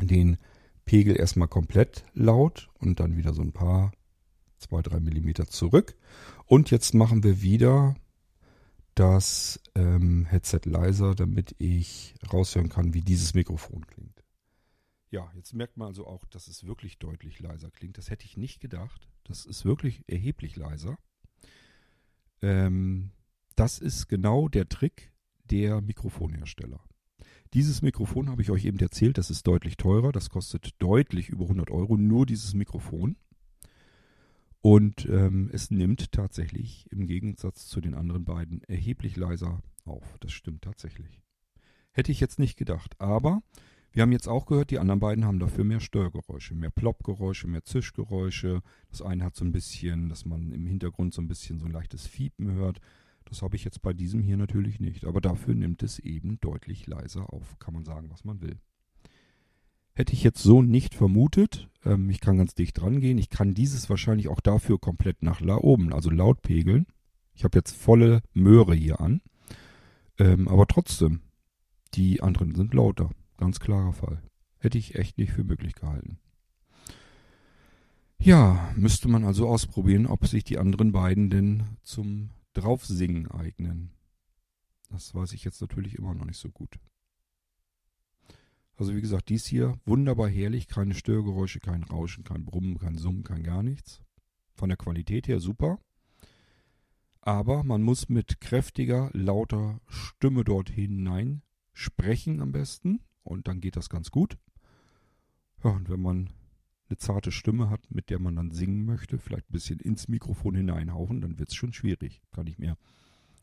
[0.00, 0.38] Den
[0.84, 3.92] Pegel erstmal komplett laut und dann wieder so ein paar,
[4.60, 5.96] zwei, drei Millimeter zurück.
[6.46, 7.96] Und jetzt machen wir wieder
[8.94, 14.24] das ähm, Headset leiser, damit ich raushören kann, wie dieses Mikrofon klingt.
[15.10, 17.98] Ja, jetzt merkt man also auch, dass es wirklich deutlich leiser klingt.
[17.98, 19.08] Das hätte ich nicht gedacht.
[19.24, 20.98] Das ist wirklich erheblich leiser.
[22.42, 23.10] Ähm,
[23.56, 25.12] das ist genau der Trick
[25.50, 26.80] der Mikrofonhersteller.
[27.52, 30.12] Dieses Mikrofon habe ich euch eben erzählt, das ist deutlich teurer.
[30.12, 33.16] Das kostet deutlich über 100 Euro, nur dieses Mikrofon.
[34.62, 40.18] Und ähm, es nimmt tatsächlich im Gegensatz zu den anderen beiden erheblich leiser auf.
[40.20, 41.22] Das stimmt tatsächlich.
[41.92, 42.94] Hätte ich jetzt nicht gedacht.
[43.00, 43.42] Aber
[43.92, 47.64] wir haben jetzt auch gehört, die anderen beiden haben dafür mehr Störgeräusche, mehr Ploppgeräusche, mehr
[47.64, 48.62] Zischgeräusche.
[48.90, 51.72] Das eine hat so ein bisschen, dass man im Hintergrund so ein bisschen so ein
[51.72, 52.80] leichtes Fiepen hört.
[53.24, 55.06] Das habe ich jetzt bei diesem hier natürlich nicht.
[55.06, 57.58] Aber dafür nimmt es eben deutlich leiser auf.
[57.58, 58.60] Kann man sagen, was man will.
[59.94, 61.68] Hätte ich jetzt so nicht vermutet.
[61.84, 63.18] Ähm, ich kann ganz dicht dran gehen.
[63.18, 66.86] Ich kann dieses wahrscheinlich auch dafür komplett nach oben, also laut pegeln.
[67.34, 69.20] Ich habe jetzt volle Möhre hier an.
[70.18, 71.22] Ähm, aber trotzdem,
[71.94, 73.10] die anderen sind lauter.
[73.36, 74.22] Ganz klarer Fall.
[74.58, 76.18] Hätte ich echt nicht für möglich gehalten.
[78.18, 83.92] Ja, müsste man also ausprobieren, ob sich die anderen beiden denn zum Draufsingen eignen.
[84.90, 86.78] Das weiß ich jetzt natürlich immer noch nicht so gut.
[88.80, 93.24] Also wie gesagt, dies hier wunderbar herrlich, keine Störgeräusche, kein Rauschen, kein Brummen, kein Summen,
[93.24, 94.00] kein gar nichts.
[94.54, 95.78] Von der Qualität her super.
[97.20, 101.42] Aber man muss mit kräftiger, lauter Stimme dort hinein
[101.74, 104.38] sprechen am besten und dann geht das ganz gut.
[105.62, 106.30] Ja, und wenn man
[106.88, 110.54] eine zarte Stimme hat, mit der man dann singen möchte, vielleicht ein bisschen ins Mikrofon
[110.54, 112.22] hineinhauchen, dann wird es schon schwierig.
[112.32, 112.78] Kann ich mir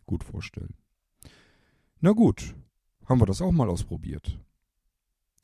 [0.08, 0.74] gut vorstellen.
[2.00, 2.56] Na gut,
[3.06, 4.40] haben wir das auch mal ausprobiert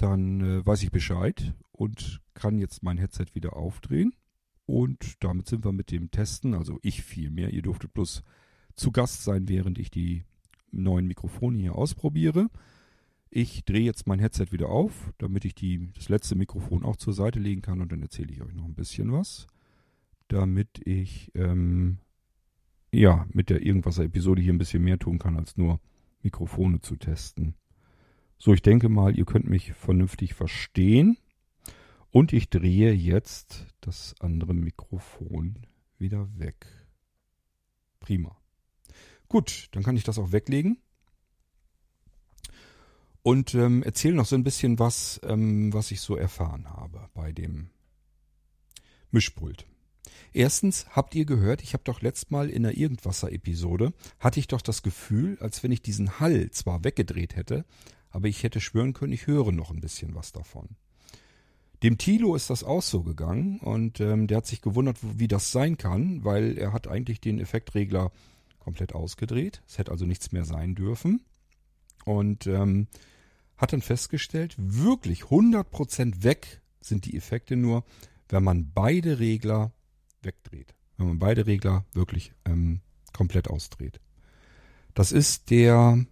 [0.03, 4.13] dann äh, weiß ich Bescheid und kann jetzt mein Headset wieder aufdrehen.
[4.65, 7.51] Und damit sind wir mit dem Testen, also ich viel mehr.
[7.51, 8.23] Ihr durftet bloß
[8.75, 10.23] zu Gast sein, während ich die
[10.71, 12.49] neuen Mikrofone hier ausprobiere.
[13.29, 17.13] Ich drehe jetzt mein Headset wieder auf, damit ich die, das letzte Mikrofon auch zur
[17.13, 19.47] Seite legen kann und dann erzähle ich euch noch ein bisschen was,
[20.27, 21.97] damit ich ähm,
[22.91, 25.79] ja mit der Irgendwasser-Episode hier ein bisschen mehr tun kann, als nur
[26.21, 27.55] Mikrofone zu testen.
[28.45, 31.17] So, ich denke mal, ihr könnt mich vernünftig verstehen.
[32.11, 35.59] Und ich drehe jetzt das andere Mikrofon
[35.97, 36.67] wieder weg.
[38.01, 38.35] Prima.
[39.29, 40.77] Gut, dann kann ich das auch weglegen.
[43.21, 47.31] Und ähm, erzähle noch so ein bisschen was, ähm, was ich so erfahren habe bei
[47.31, 47.69] dem
[49.09, 49.65] Mischpult.
[50.33, 54.61] Erstens, habt ihr gehört, ich habe doch letztes Mal in der Irgendwasser-Episode, hatte ich doch
[54.61, 57.63] das Gefühl, als wenn ich diesen Hall zwar weggedreht hätte,
[58.13, 60.69] aber ich hätte schwören können, ich höre noch ein bisschen was davon.
[61.81, 65.51] Dem Tilo ist das auch so gegangen und ähm, der hat sich gewundert, wie das
[65.51, 68.11] sein kann, weil er hat eigentlich den Effektregler
[68.59, 69.61] komplett ausgedreht.
[69.67, 71.21] Es hätte also nichts mehr sein dürfen.
[72.05, 72.87] Und ähm,
[73.57, 77.83] hat dann festgestellt, wirklich 100% weg sind die Effekte nur,
[78.29, 79.71] wenn man beide Regler
[80.21, 80.75] wegdreht.
[80.97, 82.79] Wenn man beide Regler wirklich ähm,
[83.11, 83.99] komplett ausdreht.
[84.93, 86.05] Das ist der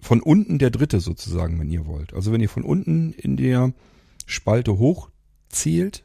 [0.00, 2.14] von unten der dritte sozusagen, wenn ihr wollt.
[2.14, 3.72] Also wenn ihr von unten in der
[4.26, 6.04] Spalte hochzählt,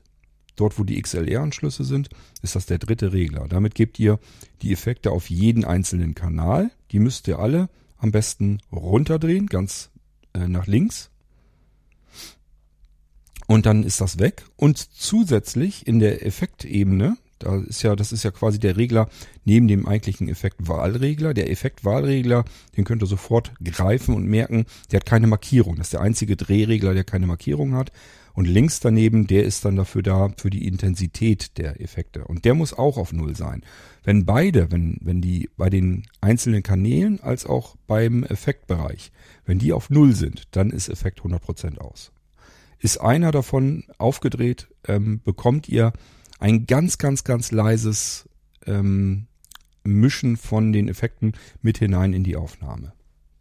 [0.56, 2.10] dort wo die XLR-Anschlüsse sind,
[2.42, 3.48] ist das der dritte Regler.
[3.48, 4.20] Damit gebt ihr
[4.62, 6.72] die Effekte auf jeden einzelnen Kanal.
[6.92, 9.90] Die müsst ihr alle am besten runterdrehen, ganz
[10.34, 11.10] äh, nach links.
[13.48, 14.46] Und dann ist das weg.
[14.56, 19.10] Und zusätzlich in der Effektebene da ist ja, das ist ja quasi der Regler
[19.44, 21.34] neben dem eigentlichen Effektwahlregler.
[21.34, 22.46] Der Effektwahlregler,
[22.78, 25.76] den könnt ihr sofort greifen und merken, der hat keine Markierung.
[25.76, 27.92] Das ist der einzige Drehregler, der keine Markierung hat.
[28.34, 32.26] Und links daneben, der ist dann dafür da, für die Intensität der Effekte.
[32.26, 33.64] Und der muss auch auf Null sein.
[34.04, 39.12] Wenn beide, wenn, wenn die bei den einzelnen Kanälen als auch beim Effektbereich,
[39.46, 42.12] wenn die auf Null sind, dann ist Effekt 100% aus.
[42.80, 45.94] Ist einer davon aufgedreht, ähm, bekommt ihr
[46.44, 48.28] ein ganz, ganz, ganz leises
[48.66, 49.28] ähm,
[49.86, 52.92] Mischen von den Effekten mit hinein in die Aufnahme.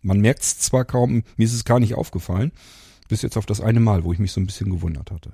[0.03, 2.53] Man merkt es zwar kaum, mir ist es gar nicht aufgefallen,
[3.09, 5.33] bis jetzt auf das eine Mal, wo ich mich so ein bisschen gewundert hatte.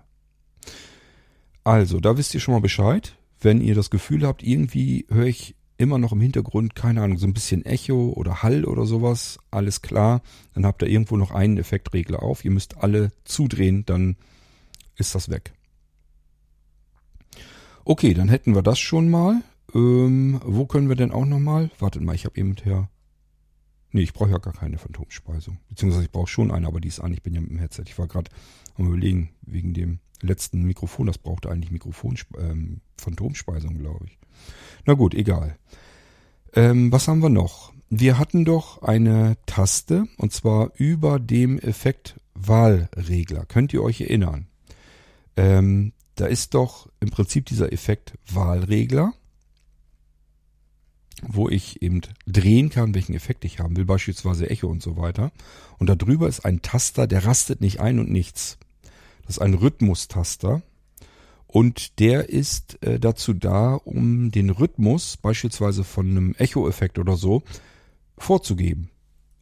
[1.63, 3.15] Also, da wisst ihr schon mal Bescheid.
[3.39, 7.27] Wenn ihr das Gefühl habt, irgendwie höre ich immer noch im Hintergrund, keine Ahnung, so
[7.27, 10.23] ein bisschen Echo oder Hall oder sowas, alles klar.
[10.55, 12.47] Dann habt ihr irgendwo noch einen Effektregler auf.
[12.47, 14.17] Ihr müsst alle zudrehen, dann
[14.97, 15.53] ist das weg.
[17.89, 19.41] Okay, dann hätten wir das schon mal.
[19.75, 21.71] Ähm, wo können wir denn auch nochmal?
[21.79, 22.91] Wartet mal, ich habe eben her.
[23.93, 25.57] Nee, ich brauche ja gar keine Phantomspeisung.
[25.71, 27.15] Beziehungsweise ich brauche schon eine, aber die ist an.
[27.15, 27.85] Ich bin ja mit dem Headset.
[27.87, 28.31] Ich war gerade
[28.77, 31.07] am überlegen, wegen dem letzten Mikrofon.
[31.07, 34.19] Das brauchte eigentlich Mikrofon, ähm, Phantomspeisung, glaube ich.
[34.85, 35.57] Na gut, egal.
[36.53, 37.73] Ähm, was haben wir noch?
[37.89, 43.47] Wir hatten doch eine Taste, und zwar über dem Effekt Wahlregler.
[43.47, 44.47] Könnt ihr euch erinnern?
[45.39, 49.13] Ähm, da ist doch im Prinzip dieser Effekt Wahlregler
[51.23, 55.33] wo ich eben drehen kann, welchen Effekt ich haben will, beispielsweise Echo und so weiter.
[55.79, 58.59] Und da drüber ist ein Taster, der rastet nicht ein und nichts.
[59.27, 60.63] Das ist ein Rhythmustaster.
[61.47, 67.43] Und der ist äh, dazu da, um den Rhythmus, beispielsweise von einem Echo-Effekt oder so,
[68.19, 68.91] vorzugeben.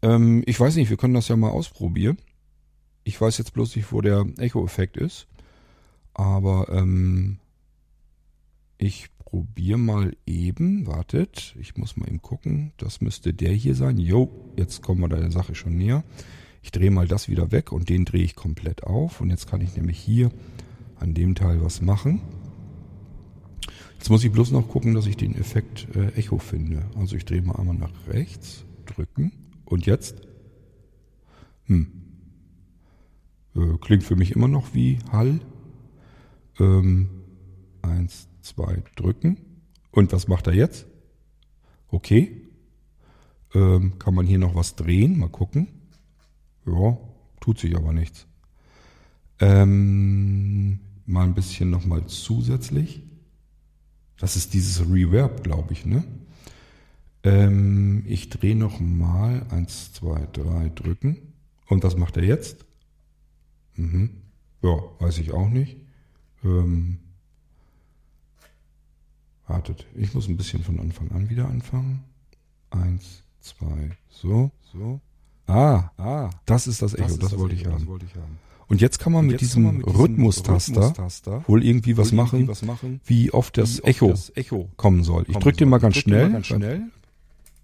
[0.02, 2.18] Ähm, ich weiß nicht, wir können das ja mal ausprobieren.
[3.02, 5.26] Ich weiß jetzt bloß nicht, wo der Echo-Effekt ist.
[6.18, 7.36] Aber ähm,
[8.78, 10.86] ich probiere mal eben.
[10.86, 12.72] Wartet, ich muss mal eben gucken.
[12.78, 13.98] Das müsste der hier sein.
[13.98, 16.04] Jo, jetzt kommen wir der Sache schon näher.
[16.62, 19.20] Ich drehe mal das wieder weg und den drehe ich komplett auf.
[19.20, 20.30] Und jetzt kann ich nämlich hier
[20.98, 22.22] an dem Teil was machen.
[23.98, 26.86] Jetzt muss ich bloß noch gucken, dass ich den Effekt äh, Echo finde.
[26.96, 29.32] Also ich drehe mal einmal nach rechts, drücken
[29.66, 30.16] und jetzt.
[31.66, 31.88] Hm.
[33.54, 35.40] Äh, klingt für mich immer noch wie Hall.
[36.58, 37.08] Ähm,
[37.82, 39.38] eins, zwei, drücken.
[39.90, 40.86] Und was macht er jetzt?
[41.88, 42.42] Okay.
[43.54, 45.18] Ähm, kann man hier noch was drehen?
[45.18, 45.68] Mal gucken.
[46.66, 46.98] Ja,
[47.40, 48.26] tut sich aber nichts.
[49.38, 53.02] Ähm, mal ein bisschen nochmal zusätzlich.
[54.18, 56.04] Das ist dieses Reverb, glaube ich, ne?
[57.22, 59.46] Ähm, ich drehe nochmal.
[59.50, 61.18] Eins, zwei, drei, drücken.
[61.68, 62.64] Und was macht er jetzt?
[63.74, 64.22] Mhm.
[64.62, 65.76] Ja, weiß ich auch nicht.
[66.44, 66.98] Ähm,
[69.46, 72.02] Wartet, ich muss ein bisschen von Anfang an wieder anfangen.
[72.70, 75.00] Eins, zwei, so, so.
[75.46, 77.86] Ah, ah, das ist das Echo, das, das, das wollte, ich haben.
[77.86, 78.38] wollte ich haben.
[78.68, 82.48] Und jetzt kann man, mit, diesem man mit diesem Rhythmustaster, Rhythmustaster wohl irgendwie was, machen,
[82.48, 85.24] was machen, wie oft das, wie Echo, das Echo kommen soll.
[85.28, 86.24] Ich drücke den mal ganz schnell.
[86.24, 86.82] Mal ganz schnell.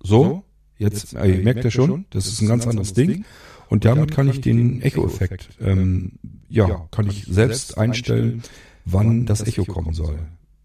[0.00, 0.44] So,
[0.78, 3.08] jetzt, jetzt äh, merkt ihr schon, das, das ist ein ganz anderes Ding.
[3.08, 3.24] Ding.
[3.68, 6.12] Und damit kann ich den Echo-Effekt, ähm,
[6.52, 8.42] ja, kann ich selbst einstellen,
[8.84, 10.18] wann das Echo kommen soll.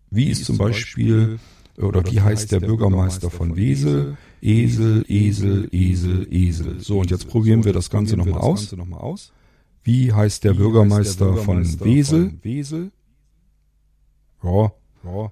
[0.10, 1.40] Wie ist zum Beispiel,
[1.78, 4.18] oder wie heißt der Bürgermeister von Wesel?
[4.42, 6.80] Esel, Esel, Esel, Esel.
[6.80, 9.34] So, und jetzt probieren wir das Ganze nochmal aus.
[9.84, 12.34] Wie heißt der Bürgermeister von Wesel?
[12.42, 12.92] Wesel?
[14.44, 14.72] Ja,
[15.04, 15.32] ja.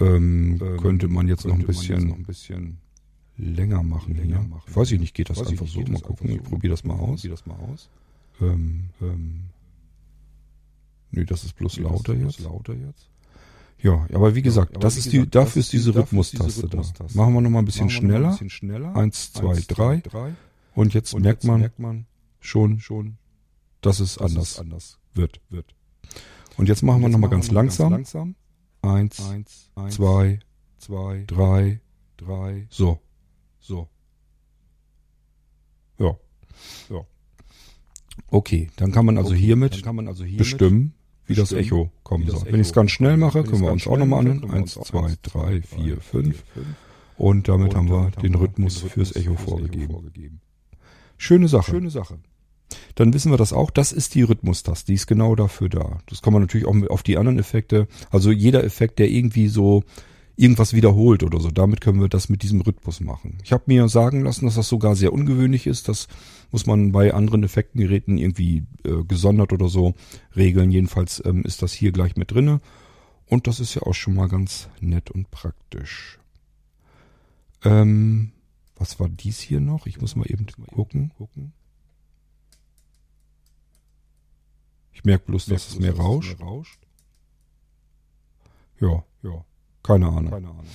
[0.00, 2.78] Ähm, könnte man jetzt noch ein bisschen,
[3.38, 4.44] länger machen hier.
[4.66, 5.80] Ich weiß ich nicht, geht das einfach so?
[5.80, 7.24] Mal gucken, ich probiere das mal aus.
[8.40, 9.44] Ähm, ähm,
[11.12, 12.40] nee, das ist bloß lauter jetzt.
[13.78, 16.68] Ja, aber wie gesagt, ja, aber das, wie ist gesagt die, dafür ist diese Rhythmustaste
[16.68, 16.82] da.
[17.14, 18.28] Machen wir noch mal ein bisschen, schneller.
[18.28, 18.94] Ein bisschen schneller.
[18.94, 19.96] Eins, zwei, Eins, drei.
[19.98, 20.34] drei.
[20.74, 22.06] Und jetzt, Und merkt, jetzt man merkt man
[22.40, 23.18] schon, schon,
[23.80, 25.40] dass es dass anders, es anders wird.
[25.50, 25.74] wird.
[26.56, 27.90] Und jetzt machen wir noch mal ganz, noch langsam.
[27.90, 28.34] ganz langsam.
[28.82, 29.20] Eins,
[29.74, 30.38] Eins zwei,
[30.78, 31.80] zwei, drei,
[32.16, 32.66] drei.
[32.70, 33.00] So,
[33.60, 33.88] so.
[35.98, 36.16] Ja,
[36.88, 37.04] ja.
[38.28, 40.94] Okay, dann kann man also okay, hiermit man also hiermit bestimmen,
[41.26, 42.42] wie das Echo kommen soll.
[42.46, 44.50] Wenn ich es ganz schnell mache, können wir uns auch nochmal anhören.
[44.50, 46.44] Eins, zwei, drei, vier, fünf.
[47.16, 50.40] Und damit haben wir den Rhythmus fürs Echo vorgegeben.
[51.16, 51.70] Schöne Sache.
[51.70, 52.18] Schöne Sache.
[52.94, 53.70] Dann wissen wir das auch.
[53.70, 54.86] Das ist die Rhythmustaste.
[54.86, 55.98] Die ist genau dafür da.
[56.06, 57.86] Das kann man natürlich auch auf die anderen Effekte.
[58.10, 59.84] Also jeder Effekt, der irgendwie so
[60.36, 61.50] irgendwas wiederholt oder so.
[61.50, 63.38] Damit können wir das mit diesem Rhythmus machen.
[63.44, 65.88] Ich habe mir sagen lassen, dass das sogar sehr ungewöhnlich ist.
[65.88, 66.08] Das
[66.50, 69.94] muss man bei anderen Effektengeräten irgendwie äh, gesondert oder so
[70.34, 70.70] regeln.
[70.70, 72.60] Jedenfalls ähm, ist das hier gleich mit drinne.
[73.26, 76.18] Und das ist ja auch schon mal ganz nett und praktisch.
[77.64, 78.32] Ähm,
[78.76, 79.86] was war dies hier noch?
[79.86, 81.12] Ich muss mal eben gucken.
[84.92, 86.36] Ich merke bloß, dass es mehr rauscht.
[88.80, 89.44] Ja, ja.
[89.82, 90.30] Keine Ahnung.
[90.30, 90.66] Keine Ahnung.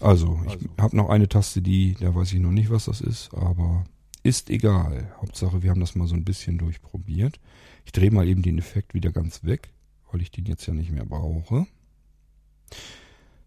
[0.00, 0.66] Also, ich also.
[0.78, 3.84] habe noch eine Taste, die, da weiß ich noch nicht, was das ist, aber
[4.22, 5.14] ist egal.
[5.20, 7.38] Hauptsache, wir haben das mal so ein bisschen durchprobiert.
[7.84, 9.70] Ich drehe mal eben den Effekt wieder ganz weg,
[10.10, 11.66] weil ich den jetzt ja nicht mehr brauche.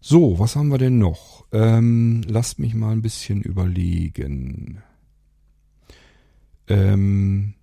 [0.00, 1.46] So, was haben wir denn noch?
[1.52, 4.82] Ähm, lasst mich mal ein bisschen überlegen.
[6.68, 7.54] Ähm,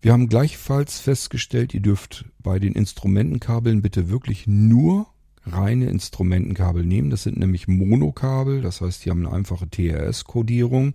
[0.00, 5.06] wir haben gleichfalls festgestellt, ihr dürft bei den Instrumentenkabeln bitte wirklich nur
[5.46, 7.10] reine Instrumentenkabel nehmen.
[7.10, 10.94] Das sind nämlich Monokabel, das heißt, die haben eine einfache TRS-Kodierung.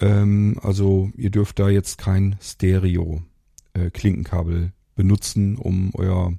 [0.00, 6.32] Ähm, also ihr dürft da jetzt kein Stereo-Klinkenkabel äh, benutzen, um euer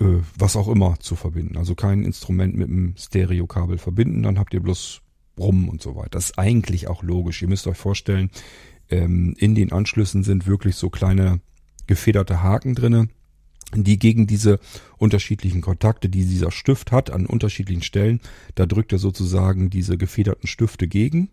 [0.00, 1.56] äh, was auch immer zu verbinden.
[1.56, 5.00] Also kein Instrument mit einem Stereokabel verbinden, dann habt ihr bloß
[5.34, 6.10] Brummen und so weiter.
[6.10, 7.42] Das ist eigentlich auch logisch.
[7.42, 8.30] Ihr müsst euch vorstellen,
[8.90, 11.40] ähm, in den Anschlüssen sind wirklich so kleine
[11.86, 13.08] gefederte Haken drinne,
[13.74, 14.60] die gegen diese
[14.96, 18.20] unterschiedlichen Kontakte, die dieser Stift hat an unterschiedlichen Stellen,
[18.54, 21.28] da drückt er sozusagen diese gefederten Stifte gegen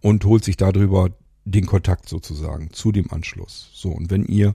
[0.00, 1.10] und holt sich darüber
[1.44, 3.70] den Kontakt sozusagen zu dem Anschluss.
[3.72, 4.54] So, und wenn ihr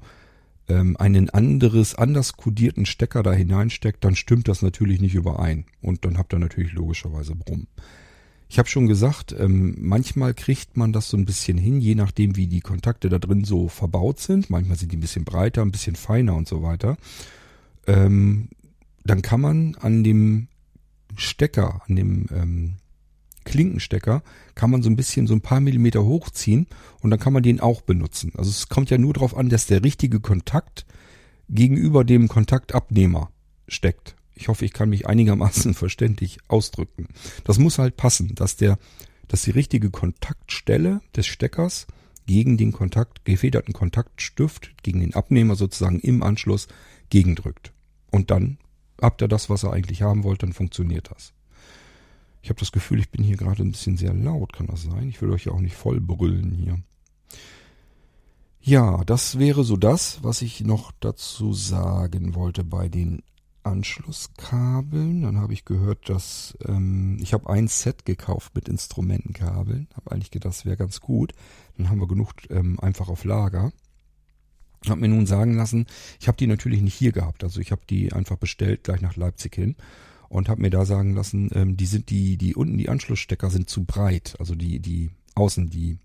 [0.69, 5.65] ähm, einen anderes, anders kodierten Stecker da hineinsteckt, dann stimmt das natürlich nicht überein.
[5.81, 7.67] Und dann habt ihr natürlich logischerweise Brumm.
[8.53, 12.35] Ich habe schon gesagt, ähm, manchmal kriegt man das so ein bisschen hin, je nachdem,
[12.35, 14.51] wie die Kontakte da drin so verbaut sind.
[14.51, 16.97] Manchmal sind die ein bisschen breiter, ein bisschen feiner und so weiter.
[17.87, 18.49] Ähm,
[19.03, 20.49] dann kann man an dem
[21.17, 22.73] Stecker, an dem ähm,
[23.43, 24.21] Klinkenstecker
[24.53, 26.67] kann man so ein bisschen so ein paar Millimeter hochziehen
[27.01, 28.33] und dann kann man den auch benutzen.
[28.37, 30.85] Also es kommt ja nur darauf an, dass der richtige Kontakt
[31.49, 33.31] gegenüber dem Kontaktabnehmer
[33.67, 34.15] steckt.
[34.35, 37.07] Ich hoffe, ich kann mich einigermaßen verständlich ausdrücken.
[37.43, 38.77] Das muss halt passen, dass der,
[39.27, 41.87] dass die richtige Kontaktstelle des Steckers
[42.25, 46.67] gegen den Kontakt, gefederten Kontaktstift, gegen den Abnehmer sozusagen im Anschluss
[47.09, 47.73] gegendrückt.
[48.11, 48.57] Und dann
[49.01, 51.33] habt ihr das, was ihr eigentlich haben wollt, dann funktioniert das.
[52.41, 55.07] Ich habe das Gefühl, ich bin hier gerade ein bisschen sehr laut, kann das sein?
[55.07, 56.79] Ich will euch ja auch nicht voll brüllen hier.
[58.61, 63.21] Ja, das wäre so das, was ich noch dazu sagen wollte bei den
[63.63, 65.23] Anschlusskabeln.
[65.23, 69.87] Dann habe ich gehört, dass ähm, ich habe ein Set gekauft mit Instrumentenkabeln.
[69.95, 71.33] Habe eigentlich gedacht, das wäre ganz gut.
[71.77, 73.71] Dann haben wir genug ähm, einfach auf Lager.
[74.87, 75.85] Hab mir nun sagen lassen,
[76.19, 77.43] ich habe die natürlich nicht hier gehabt.
[77.43, 79.75] Also ich habe die einfach bestellt gleich nach Leipzig hin
[80.29, 83.69] und habe mir da sagen lassen, ähm, die sind die, die unten die Anschlussstecker sind
[83.69, 84.35] zu breit.
[84.39, 85.97] Also die, die außen, die,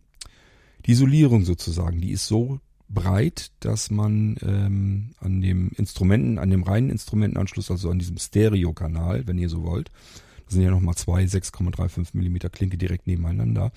[0.86, 6.62] die Isolierung sozusagen, die ist so breit, dass man ähm, an dem Instrumenten, an dem
[6.62, 9.90] reinen Instrumentenanschluss, also an diesem Stereokanal, wenn ihr so wollt,
[10.46, 13.70] das sind ja nochmal zwei 6,35 Millimeter Klinke direkt nebeneinander,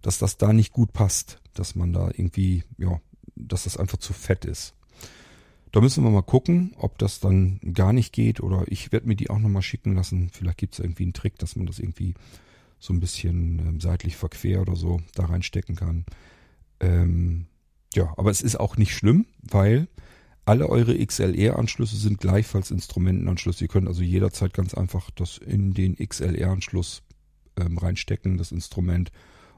[0.00, 3.00] dass das da nicht gut passt, dass man da irgendwie, ja,
[3.36, 4.74] dass das einfach zu fett ist.
[5.72, 9.16] Da müssen wir mal gucken, ob das dann gar nicht geht oder ich werde mir
[9.16, 10.30] die auch nochmal schicken lassen.
[10.32, 12.14] Vielleicht gibt es irgendwie einen Trick, dass man das irgendwie
[12.78, 16.04] so ein bisschen ähm, seitlich verquer oder so da reinstecken kann.
[16.80, 17.46] Ähm,
[17.94, 19.88] ja, aber es ist auch nicht schlimm, weil
[20.44, 23.64] alle eure XLR-Anschlüsse sind gleichfalls Instrumentenanschlüsse.
[23.64, 27.02] Ihr könnt also jederzeit ganz einfach das in den XLR-Anschluss
[27.56, 29.10] ähm, reinstecken, das Instrument,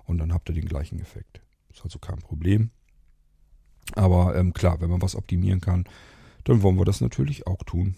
[0.05, 1.41] und dann habt ihr den gleichen Effekt.
[1.72, 2.70] Ist also kein Problem.
[3.95, 5.84] Aber ähm, klar, wenn man was optimieren kann,
[6.45, 7.97] dann wollen wir das natürlich auch tun.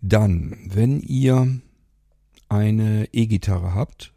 [0.00, 1.60] Dann, wenn ihr
[2.48, 4.12] eine E-Gitarre habt,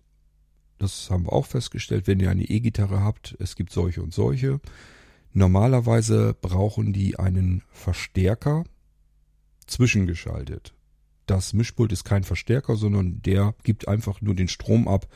[0.81, 4.59] das haben wir auch festgestellt, wenn ihr eine E-Gitarre habt, es gibt solche und solche.
[5.33, 8.63] Normalerweise brauchen die einen Verstärker
[9.67, 10.73] zwischengeschaltet.
[11.25, 15.07] Das Mischpult ist kein Verstärker, sondern der gibt einfach nur den Strom ab,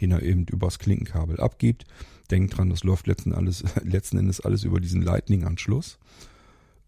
[0.00, 1.84] den er eben übers Klinkenkabel abgibt.
[2.30, 5.98] Denkt dran, das läuft letzten, alles, letzten Endes alles über diesen Lightning-Anschluss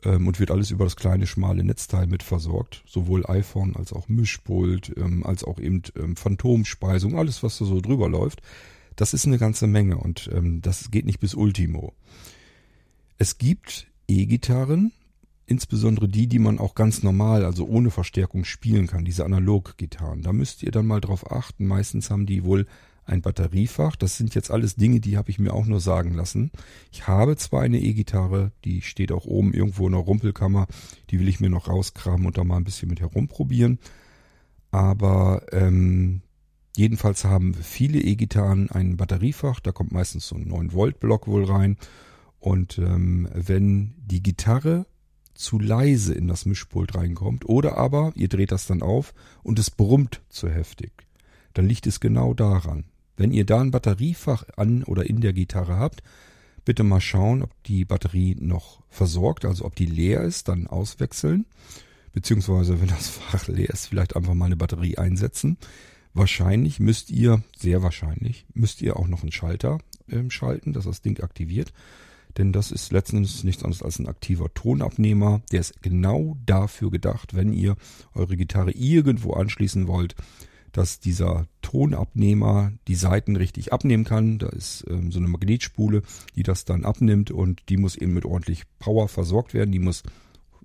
[0.04, 2.82] ähm, und wird alles über das kleine, schmale Netzteil mit versorgt.
[2.86, 7.80] Sowohl iPhone als auch Mischpult, ähm, als auch eben ähm, Phantomspeisung, alles, was da so
[7.80, 8.42] drüber läuft.
[8.96, 11.92] Das ist eine ganze Menge und ähm, das geht nicht bis Ultimo.
[13.18, 14.92] Es gibt E-Gitarren,
[15.46, 20.22] insbesondere die, die man auch ganz normal, also ohne Verstärkung spielen kann, diese Analog-Gitarren.
[20.22, 21.66] Da müsst ihr dann mal drauf achten.
[21.66, 22.66] Meistens haben die wohl
[23.06, 23.96] ein Batteriefach.
[23.96, 26.50] Das sind jetzt alles Dinge, die habe ich mir auch nur sagen lassen.
[26.92, 30.66] Ich habe zwar eine E-Gitarre, die steht auch oben irgendwo in der Rumpelkammer.
[31.10, 33.78] Die will ich mir noch rauskramen und da mal ein bisschen mit herumprobieren.
[34.70, 36.22] Aber ähm,
[36.76, 39.60] jedenfalls haben viele E-Gitarren ein Batteriefach.
[39.60, 41.76] Da kommt meistens so ein 9-Volt-Block wohl rein.
[42.38, 44.86] Und ähm, wenn die Gitarre
[45.34, 49.70] zu leise in das Mischpult reinkommt oder aber ihr dreht das dann auf und es
[49.70, 50.92] brummt zu heftig,
[51.54, 52.84] dann liegt es genau daran.
[53.16, 56.02] Wenn ihr da ein Batteriefach an oder in der Gitarre habt,
[56.64, 61.46] bitte mal schauen, ob die Batterie noch versorgt, also ob die leer ist, dann auswechseln.
[62.12, 65.56] Beziehungsweise, wenn das Fach leer ist, vielleicht einfach mal eine Batterie einsetzen.
[66.12, 71.02] Wahrscheinlich müsst ihr, sehr wahrscheinlich, müsst ihr auch noch einen Schalter äh, schalten, dass das
[71.02, 71.72] Ding aktiviert.
[72.38, 75.40] Denn das ist letztendlich nichts anderes als ein aktiver Tonabnehmer.
[75.52, 77.76] Der ist genau dafür gedacht, wenn ihr
[78.14, 80.14] eure Gitarre irgendwo anschließen wollt,
[80.76, 84.38] dass dieser Tonabnehmer die Saiten richtig abnehmen kann.
[84.38, 86.02] Da ist ähm, so eine Magnetspule,
[86.34, 89.72] die das dann abnimmt und die muss eben mit ordentlich Power versorgt werden.
[89.72, 90.02] Die muss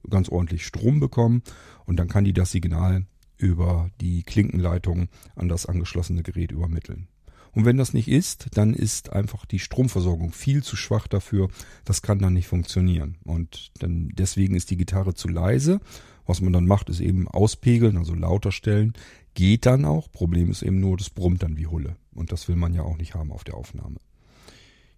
[0.09, 1.43] ganz ordentlich Strom bekommen
[1.85, 3.05] und dann kann die das Signal
[3.37, 7.07] über die Klinkenleitung an das angeschlossene Gerät übermitteln.
[7.53, 11.49] Und wenn das nicht ist, dann ist einfach die Stromversorgung viel zu schwach dafür.
[11.83, 13.17] Das kann dann nicht funktionieren.
[13.23, 15.79] Und dann deswegen ist die Gitarre zu leise.
[16.25, 18.93] Was man dann macht, ist eben auspegeln, also lauter stellen.
[19.33, 20.11] Geht dann auch.
[20.11, 21.95] Problem ist eben nur, das brummt dann wie Hulle.
[22.13, 23.97] Und das will man ja auch nicht haben auf der Aufnahme.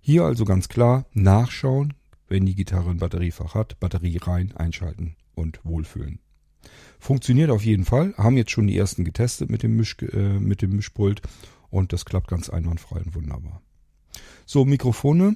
[0.02, 1.94] Hier also ganz klar nachschauen,
[2.28, 6.20] wenn die Gitarre ein Batteriefach hat, Batterie rein, einschalten und wohlfühlen.
[7.00, 8.14] Funktioniert auf jeden Fall.
[8.18, 11.22] Haben jetzt schon die ersten getestet mit dem, Misch, äh, mit dem Mischpult
[11.70, 13.62] und das klappt ganz einwandfrei und wunderbar.
[14.46, 15.36] So, Mikrofone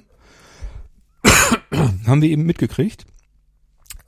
[2.06, 3.06] haben wir eben mitgekriegt.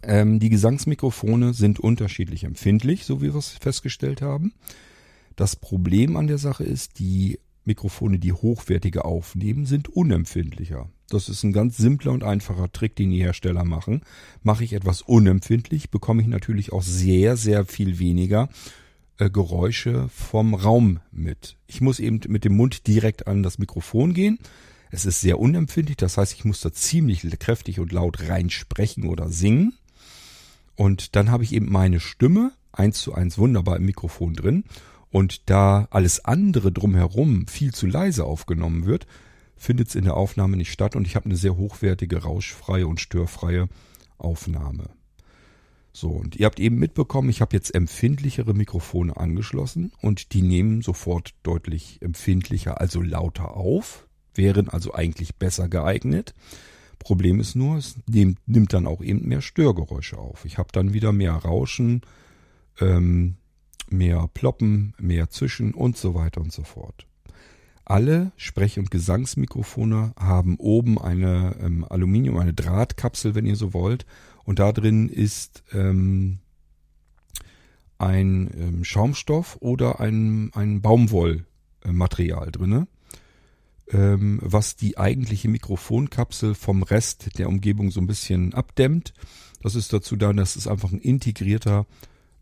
[0.02, 4.54] Ähm, die Gesangsmikrofone sind unterschiedlich empfindlich, so wie wir es festgestellt haben.
[5.36, 10.90] Das Problem an der Sache ist, die Mikrofone, die hochwertige aufnehmen, sind unempfindlicher.
[11.08, 14.02] Das ist ein ganz simpler und einfacher Trick, den die Hersteller machen.
[14.42, 18.48] Mache ich etwas unempfindlich, bekomme ich natürlich auch sehr, sehr viel weniger
[19.18, 21.56] äh, Geräusche vom Raum mit.
[21.66, 24.38] Ich muss eben mit dem Mund direkt an das Mikrofon gehen.
[24.90, 29.06] Es ist sehr unempfindlich, das heißt, ich muss da ziemlich kräftig und laut rein sprechen
[29.06, 29.74] oder singen.
[30.80, 34.64] Und dann habe ich eben meine Stimme eins zu eins wunderbar im Mikrofon drin.
[35.10, 39.06] Und da alles andere drumherum viel zu leise aufgenommen wird,
[39.56, 42.98] findet es in der Aufnahme nicht statt und ich habe eine sehr hochwertige, rauschfreie und
[42.98, 43.68] störfreie
[44.16, 44.88] Aufnahme.
[45.92, 50.80] So, und ihr habt eben mitbekommen, ich habe jetzt empfindlichere Mikrofone angeschlossen und die nehmen
[50.80, 56.34] sofort deutlich empfindlicher, also lauter auf, wären also eigentlich besser geeignet.
[57.00, 60.44] Problem ist nur, es nimmt, nimmt dann auch eben mehr Störgeräusche auf.
[60.44, 62.02] Ich habe dann wieder mehr Rauschen,
[62.78, 63.36] ähm,
[63.88, 67.06] mehr Ploppen, mehr Zischen und so weiter und so fort.
[67.84, 74.06] Alle Sprech- und Gesangsmikrofone haben oben eine ähm, Aluminium, eine Drahtkapsel, wenn ihr so wollt.
[74.44, 76.38] Und da drin ist ähm,
[77.98, 82.86] ein ähm, Schaumstoff oder ein, ein Baumwollmaterial ähm,
[83.92, 89.12] was die eigentliche Mikrofonkapsel vom Rest der Umgebung so ein bisschen abdämmt.
[89.62, 91.86] Das ist dazu da, dass es einfach ein integrierter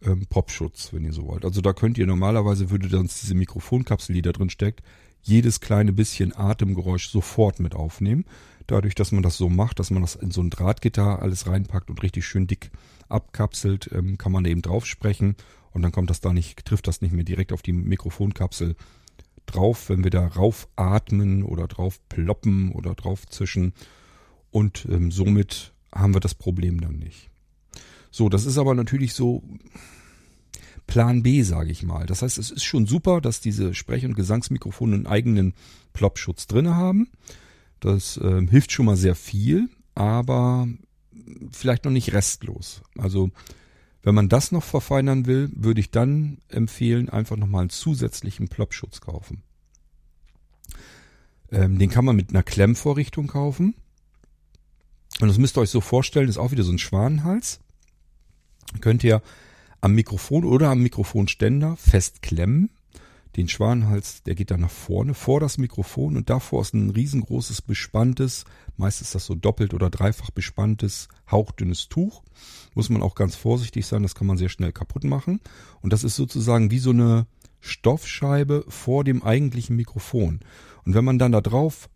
[0.02, 1.44] ähm, Popschutz, wenn ihr so wollt.
[1.44, 4.82] Also da könnt ihr normalerweise würde dann diese Mikrofonkapsel, die da drin steckt,
[5.22, 8.24] jedes kleine bisschen Atemgeräusch sofort mit aufnehmen.
[8.66, 11.90] Dadurch, dass man das so macht, dass man das in so ein Drahtgitter alles reinpackt
[11.90, 12.70] und richtig schön dick
[13.08, 15.36] abkapselt, ähm, kann man eben drauf sprechen
[15.72, 18.76] und dann kommt das da nicht, trifft das nicht mehr direkt auf die Mikrofonkapsel
[19.48, 23.72] drauf, wenn wir da rauf atmen oder drauf ploppen oder drauf zischen
[24.50, 27.30] und ähm, somit haben wir das Problem dann nicht.
[28.10, 29.42] So, das ist aber natürlich so
[30.86, 32.06] Plan B, sage ich mal.
[32.06, 35.54] Das heißt, es ist schon super, dass diese Sprech- und Gesangsmikrofone einen eigenen
[35.92, 37.08] Plopschutz drinne haben.
[37.80, 40.66] Das äh, hilft schon mal sehr viel, aber
[41.52, 42.82] vielleicht noch nicht restlos.
[42.96, 43.30] Also
[44.02, 49.00] wenn man das noch verfeinern will, würde ich dann empfehlen, einfach nochmal einen zusätzlichen Plopschutz
[49.00, 49.42] kaufen.
[51.50, 53.74] Ähm, den kann man mit einer Klemmvorrichtung kaufen.
[55.20, 57.60] Und das müsst ihr euch so vorstellen, ist auch wieder so ein Schwanenhals
[58.80, 59.22] könnt ihr
[59.80, 62.70] am Mikrofon oder am Mikrofonständer festklemmen.
[63.38, 67.62] Den Schwanenhals, der geht dann nach vorne vor das Mikrofon und davor ist ein riesengroßes
[67.62, 68.44] bespanntes,
[68.76, 72.24] meist das so doppelt oder dreifach bespanntes, hauchdünnes Tuch.
[72.74, 75.38] Muss man auch ganz vorsichtig sein, das kann man sehr schnell kaputt machen.
[75.82, 77.28] Und das ist sozusagen wie so eine
[77.60, 80.40] Stoffscheibe vor dem eigentlichen Mikrofon.
[80.84, 81.88] Und wenn man dann da drauf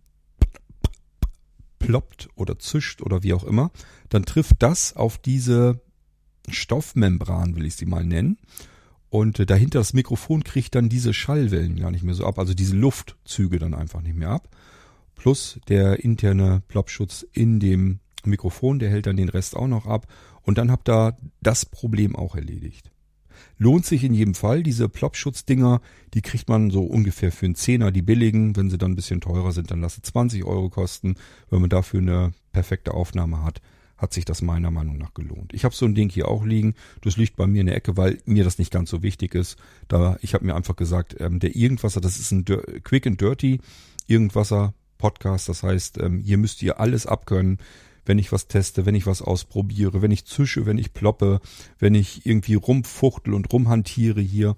[1.81, 3.73] ploppt oder zischt oder wie auch immer,
[4.11, 5.81] dann trifft das auf diese
[6.49, 8.39] Stoffmembran, will ich sie mal nennen.
[9.13, 12.55] Und äh, dahinter das Mikrofon kriegt dann diese Schallwellen gar nicht mehr so ab, also
[12.55, 14.49] diese Luftzüge dann einfach nicht mehr ab.
[15.17, 20.07] Plus der interne Plopschutz in dem Mikrofon, der hält dann den Rest auch noch ab.
[20.41, 22.91] Und dann habt ihr das Problem auch erledigt.
[23.59, 24.63] Lohnt sich in jedem Fall.
[24.63, 25.83] Diese Plopschutzdinger,
[26.15, 28.57] die kriegt man so ungefähr für einen Zehner, die billigen.
[28.57, 31.17] Wenn sie dann ein bisschen teurer sind, dann lasse 20 Euro kosten.
[31.51, 33.61] Wenn man dafür eine perfekte Aufnahme hat,
[34.03, 35.55] hat sich das meiner Meinung nach gelohnt.
[35.55, 36.75] Ich habe so ein Ding hier auch liegen.
[37.03, 39.57] Das liegt bei mir in der Ecke, weil mir das nicht ganz so wichtig ist.
[39.87, 43.61] Da ich habe mir einfach gesagt, ähm, der Irgendwasser, das ist ein Quick and Dirty
[44.09, 45.49] Irgendwasser Podcast.
[45.49, 47.59] Das heißt, ähm, hier müsst ihr alles abkönnen,
[48.05, 51.41] wenn ich was teste, wenn ich was ausprobiere, wenn ich zische, wenn ich ploppe,
[51.79, 54.57] wenn ich irgendwie rumfuchtel und rumhantiere hier.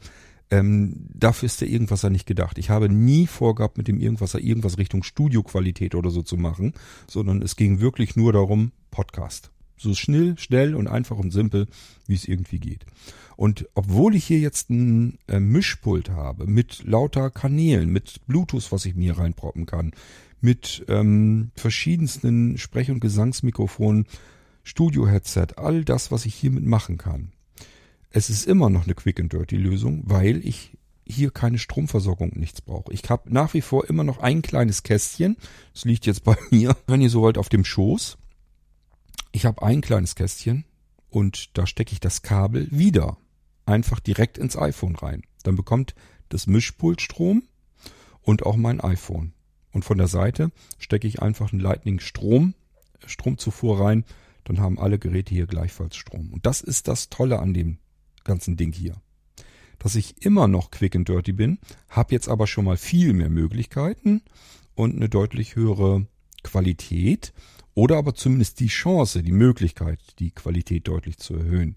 [0.51, 2.57] Ähm, dafür ist der Irgendwasser nicht gedacht.
[2.57, 6.73] Ich habe nie vorgehabt, mit dem Irgendwasser irgendwas Richtung Studioqualität oder so zu machen,
[7.07, 9.51] sondern es ging wirklich nur darum, Podcast.
[9.77, 11.67] So schnell, schnell und einfach und simpel,
[12.07, 12.87] wie es irgendwie geht.
[13.37, 18.87] Und obwohl ich hier jetzt ein äh, Mischpult habe mit lauter Kanälen, mit Bluetooth, was
[18.87, 19.93] ich mir reinproppen kann,
[20.41, 24.07] mit ähm, verschiedensten Sprech- und Gesangsmikrofonen,
[24.63, 27.33] Studio-Headset, all das, was ich hiermit machen kann.
[28.11, 32.63] Es ist immer noch eine Quick and Dirty Lösung, weil ich hier keine Stromversorgung, nichts
[32.63, 32.93] brauche.
[32.93, 35.37] Ich habe nach wie vor immer noch ein kleines Kästchen.
[35.73, 38.17] Das liegt jetzt bei mir, wenn ihr so wollt, auf dem Schoß.
[39.33, 40.65] Ich habe ein kleines Kästchen
[41.11, 43.17] und da stecke ich das Kabel wieder
[43.67, 45.23] einfach direkt ins iPhone rein.
[45.43, 45.95] Dann bekommt
[46.29, 47.43] das Mischpult Strom
[48.23, 49.33] und auch mein iPhone.
[49.73, 52.55] Und von der Seite stecke ich einfach einen Lightning Strom,
[53.07, 54.05] Stromzufuhr rein.
[54.45, 56.33] Dann haben alle Geräte hier gleichfalls Strom.
[56.33, 57.79] Und das ist das Tolle an dem
[58.25, 58.95] ganzen Ding hier.
[59.79, 61.59] Dass ich immer noch quick and dirty bin,
[61.89, 64.23] habe jetzt aber schon mal viel mehr Möglichkeiten
[64.75, 66.07] und eine deutlich höhere
[66.43, 67.33] Qualität
[67.75, 71.77] oder aber zumindest die Chance, die Möglichkeit, die Qualität deutlich zu erhöhen.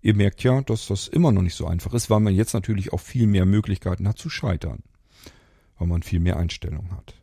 [0.00, 2.92] Ihr merkt ja, dass das immer noch nicht so einfach ist, weil man jetzt natürlich
[2.92, 4.82] auch viel mehr Möglichkeiten hat zu scheitern,
[5.78, 7.14] weil man viel mehr Einstellungen hat.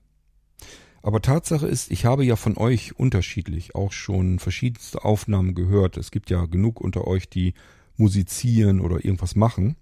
[1.02, 5.98] Aber Tatsache ist, ich habe ja von euch unterschiedlich auch schon verschiedenste Aufnahmen gehört.
[5.98, 7.54] Es gibt ja genug unter euch, die
[7.96, 9.76] musizieren oder irgendwas machen.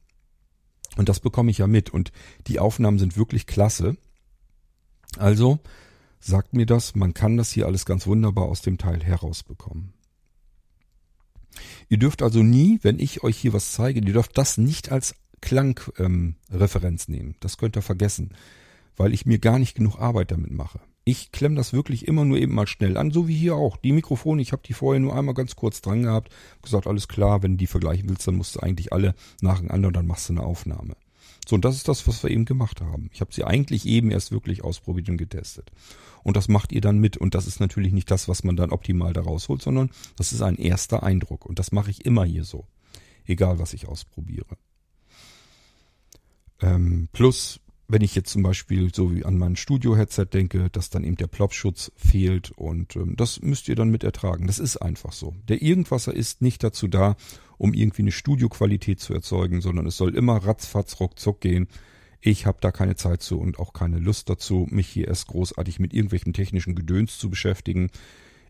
[0.97, 1.91] Und das bekomme ich ja mit.
[1.91, 2.11] Und
[2.47, 3.95] die Aufnahmen sind wirklich klasse.
[5.17, 5.59] Also
[6.23, 9.93] sagt mir das, man kann das hier alles ganz wunderbar aus dem Teil herausbekommen.
[11.89, 15.15] Ihr dürft also nie, wenn ich euch hier was zeige, ihr dürft das nicht als
[15.41, 17.35] Klangreferenz ähm, nehmen.
[17.41, 18.31] Das könnt ihr vergessen,
[18.95, 20.79] weil ich mir gar nicht genug Arbeit damit mache.
[21.05, 23.75] Ich klemme das wirklich immer nur eben mal schnell an, so wie hier auch.
[23.75, 27.43] Die Mikrofone, ich habe die vorher nur einmal ganz kurz dran gehabt, gesagt, alles klar,
[27.43, 30.33] wenn du die vergleichen willst, dann musst du eigentlich alle nacheinander und dann machst du
[30.33, 30.95] eine Aufnahme.
[31.45, 33.09] So, und das ist das, was wir eben gemacht haben.
[33.13, 35.71] Ich habe sie eigentlich eben erst wirklich ausprobiert und getestet.
[36.23, 37.17] Und das macht ihr dann mit.
[37.17, 40.41] Und das ist natürlich nicht das, was man dann optimal da rausholt, sondern das ist
[40.41, 41.45] ein erster Eindruck.
[41.45, 42.65] Und das mache ich immer hier so.
[43.25, 44.57] Egal, was ich ausprobiere.
[46.61, 51.03] Ähm, plus, wenn ich jetzt zum Beispiel so wie an mein Studio-Headset denke, dass dann
[51.03, 54.47] eben der Plopschutz fehlt und ähm, das müsst ihr dann mit ertragen.
[54.47, 55.35] Das ist einfach so.
[55.47, 57.15] Der Irgendwasser ist nicht dazu da,
[57.57, 61.67] um irgendwie eine Studioqualität zu erzeugen, sondern es soll immer ratzfatz ruckzuck gehen.
[62.25, 65.79] Ich habe da keine Zeit zu und auch keine Lust dazu, mich hier erst großartig
[65.79, 67.89] mit irgendwelchen technischen Gedöns zu beschäftigen.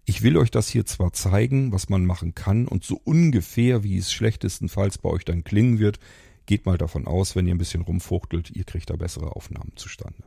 [0.06, 3.98] Ich will euch das hier zwar zeigen, was man machen kann und so ungefähr, wie
[3.98, 5.98] es schlechtestenfalls bei euch dann klingen wird,
[6.46, 10.22] geht mal davon aus, wenn ihr ein bisschen rumfuchtelt, ihr kriegt da bessere Aufnahmen zustande.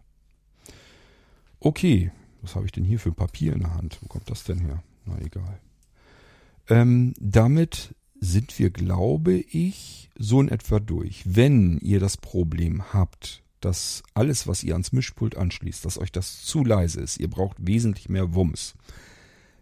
[1.60, 2.10] Okay,
[2.42, 3.98] was habe ich denn hier für ein Papier in der Hand?
[4.00, 4.82] Wo kommt das denn her?
[5.04, 5.60] Na egal.
[6.68, 11.22] Ähm, damit sind wir, glaube ich, so in etwa durch.
[11.24, 16.42] Wenn ihr das Problem habt, dass alles, was ihr ans Mischpult anschließt, dass euch das
[16.42, 18.74] zu leise ist, ihr braucht wesentlich mehr Wumms,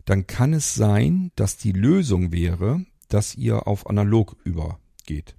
[0.05, 5.35] dann kann es sein, dass die Lösung wäre, dass ihr auf analog übergeht.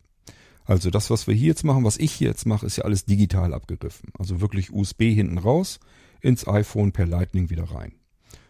[0.65, 3.05] Also das, was wir hier jetzt machen, was ich hier jetzt mache, ist ja alles
[3.05, 4.09] digital abgegriffen.
[4.17, 5.79] Also wirklich USB hinten raus,
[6.21, 7.93] ins iPhone per Lightning wieder rein.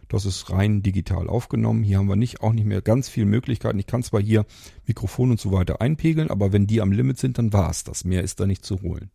[0.08, 1.82] Das ist rein digital aufgenommen.
[1.82, 3.78] Hier haben wir nicht, auch nicht mehr ganz viele Möglichkeiten.
[3.78, 4.46] Ich kann zwar hier
[4.86, 8.04] Mikrofon und so weiter einpegeln, aber wenn die am Limit sind, dann war es das.
[8.04, 9.10] Mehr ist da nicht zu holen.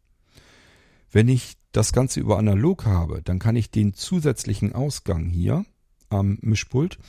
[1.12, 5.66] Wenn ich das Ganze über analog habe, dann kann ich den zusätzlichen Ausgang hier
[6.10, 7.00] am Mischpult,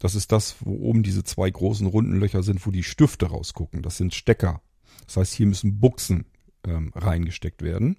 [0.00, 3.82] das ist das, wo oben diese zwei großen runden Löcher sind, wo die Stifte rausgucken.
[3.82, 4.62] Das sind Stecker
[5.10, 6.24] das heißt, hier müssen Buchsen
[6.64, 7.96] ähm, reingesteckt werden.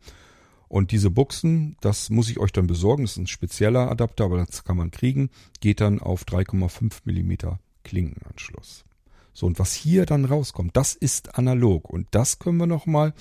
[0.72, 3.04] Und diese Buchsen, das muss ich euch dann besorgen.
[3.04, 5.30] Das ist ein spezieller Adapter, aber das kann man kriegen.
[5.60, 8.86] Geht dann auf 3,5 Millimeter Klinkenanschluss.
[9.34, 11.90] So, und was hier dann rauskommt, das ist analog.
[11.90, 13.14] Und das können wir nochmal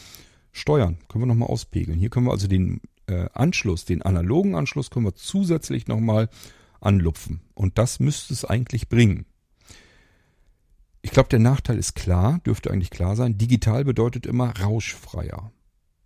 [0.52, 1.98] steuern, können wir nochmal auspegeln.
[1.98, 6.28] Hier können wir also den äh, Anschluss, den analogen Anschluss, können wir zusätzlich nochmal
[6.80, 7.40] anlupfen.
[7.54, 9.26] Und das müsste es eigentlich bringen.
[11.02, 13.38] Ich glaube, der Nachteil ist klar, dürfte eigentlich klar sein.
[13.38, 15.50] Digital bedeutet immer rauschfreier.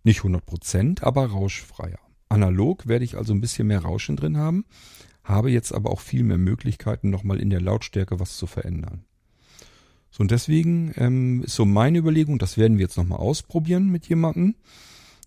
[0.05, 1.97] Nicht 100 Prozent, aber rauschfreier.
[2.29, 4.65] Analog werde ich also ein bisschen mehr Rauschen drin haben,
[5.23, 9.03] habe jetzt aber auch viel mehr Möglichkeiten, nochmal in der Lautstärke was zu verändern.
[10.11, 14.07] So, und deswegen ähm, ist so meine Überlegung, das werden wir jetzt nochmal ausprobieren mit
[14.07, 14.53] jemandem,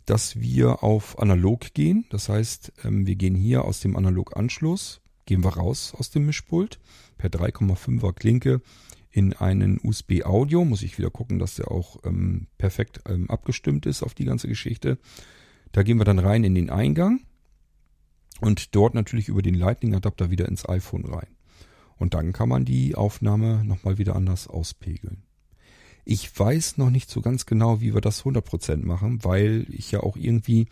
[0.06, 2.06] dass wir auf analog gehen.
[2.10, 6.78] Das heißt, ähm, wir gehen hier aus dem Analoganschluss, gehen wir raus aus dem Mischpult
[7.18, 8.62] per 3,5er Klinke
[9.10, 10.64] in einen USB-Audio.
[10.64, 14.48] Muss ich wieder gucken, dass der auch ähm, perfekt ähm, abgestimmt ist auf die ganze
[14.48, 14.98] Geschichte.
[15.72, 17.20] Da gehen wir dann rein in den Eingang
[18.40, 21.28] und dort natürlich über den Lightning-Adapter wieder ins iPhone rein.
[21.96, 25.24] Und dann kann man die Aufnahme nochmal wieder anders auspegeln.
[26.04, 30.00] Ich weiß noch nicht so ganz genau, wie wir das 100% machen, weil ich ja
[30.00, 30.68] auch irgendwie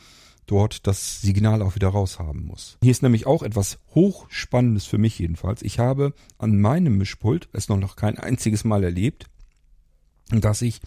[0.47, 2.79] dort das Signal auch wieder raushaben muss.
[2.83, 5.63] Hier ist nämlich auch etwas hochspannendes für mich jedenfalls.
[5.63, 9.27] Ich habe an meinem Mischpult es noch, noch kein einziges Mal erlebt,
[10.31, 10.81] dass ich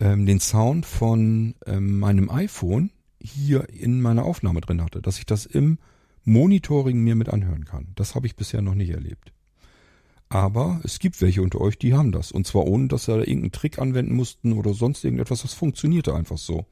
[0.00, 5.26] ähm, den Sound von ähm, meinem iPhone hier in meiner Aufnahme drin hatte, dass ich
[5.26, 5.78] das im
[6.24, 7.88] Monitoring mir mit anhören kann.
[7.94, 9.32] Das habe ich bisher noch nicht erlebt.
[10.28, 12.32] Aber es gibt welche unter euch, die haben das.
[12.32, 15.42] Und zwar ohne, dass sie da irgendeinen Trick anwenden mussten oder sonst irgendetwas.
[15.42, 16.66] Das funktionierte einfach so.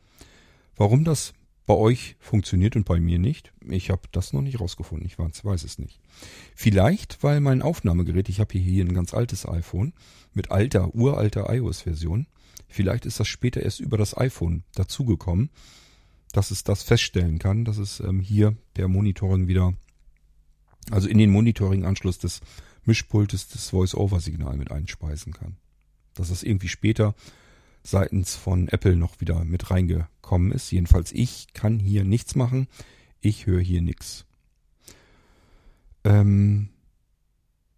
[0.75, 1.35] Warum das
[1.67, 5.07] bei euch funktioniert und bei mir nicht, ich habe das noch nicht rausgefunden.
[5.07, 6.01] Ich weiß es nicht.
[6.57, 9.93] Vielleicht, weil mein Aufnahmegerät, ich habe hier ein ganz altes iPhone
[10.35, 12.27] mit alter, uralter iOS-Version.
[12.69, 15.51] Vielleicht ist das später erst über das iPhone dazugekommen,
[16.33, 19.75] dass es das feststellen kann, dass es ähm, hier der Monitoring wieder,
[20.91, 22.41] also in den Monitoring-Anschluss des
[22.85, 25.57] Mischpultes das Voice-Over-Signal mit einspeisen kann.
[26.15, 27.15] Dass es irgendwie später
[27.83, 30.71] seitens von Apple noch wieder mit reingekommen ist.
[30.71, 32.69] Jedenfalls ich kann hier nichts machen.
[33.21, 34.25] Ich höre hier nichts.
[36.05, 36.69] Ähm,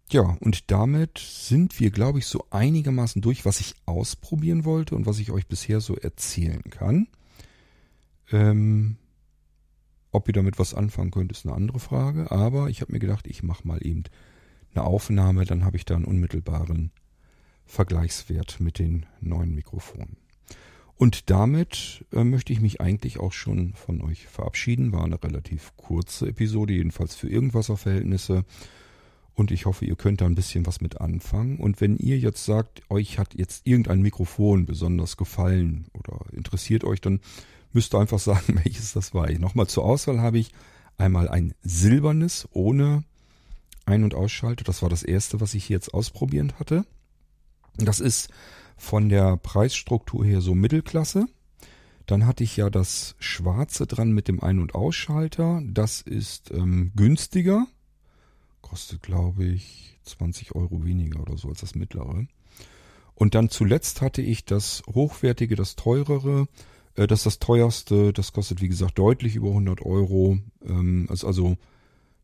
[0.09, 5.05] ja, und damit sind wir, glaube ich, so einigermaßen durch, was ich ausprobieren wollte und
[5.05, 7.07] was ich euch bisher so erzählen kann.
[8.31, 8.97] Ähm,
[10.11, 12.31] ob ihr damit was anfangen könnt, ist eine andere Frage.
[12.31, 14.03] Aber ich habe mir gedacht, ich mache mal eben
[14.73, 16.91] eine Aufnahme, dann habe ich da einen unmittelbaren
[17.65, 20.17] Vergleichswert mit den neuen Mikrofonen.
[20.97, 24.93] Und damit äh, möchte ich mich eigentlich auch schon von euch verabschieden.
[24.93, 28.45] War eine relativ kurze Episode, jedenfalls für Irgendwasser-Verhältnisse.
[29.33, 31.57] Und ich hoffe, ihr könnt da ein bisschen was mit anfangen.
[31.57, 37.01] Und wenn ihr jetzt sagt, euch hat jetzt irgendein Mikrofon besonders gefallen oder interessiert euch,
[37.01, 37.19] dann
[37.73, 39.29] müsst ihr einfach sagen, welches das war.
[39.31, 40.53] Nochmal zur Auswahl habe ich
[40.97, 43.03] einmal ein silbernes ohne
[43.85, 44.63] Ein- und Ausschalter.
[44.63, 46.85] Das war das erste, was ich jetzt ausprobiert hatte.
[47.77, 48.29] Das ist
[48.77, 51.27] von der Preisstruktur her so Mittelklasse.
[52.05, 55.61] Dann hatte ich ja das Schwarze dran mit dem Ein- und Ausschalter.
[55.65, 57.67] Das ist ähm, günstiger.
[58.61, 62.27] Kostet, glaube ich, 20 Euro weniger oder so als das mittlere.
[63.15, 66.47] Und dann zuletzt hatte ich das hochwertige, das teurere.
[66.95, 68.13] Äh, das ist das teuerste.
[68.13, 70.37] Das kostet, wie gesagt, deutlich über 100 Euro.
[70.63, 71.57] Ähm, ist also,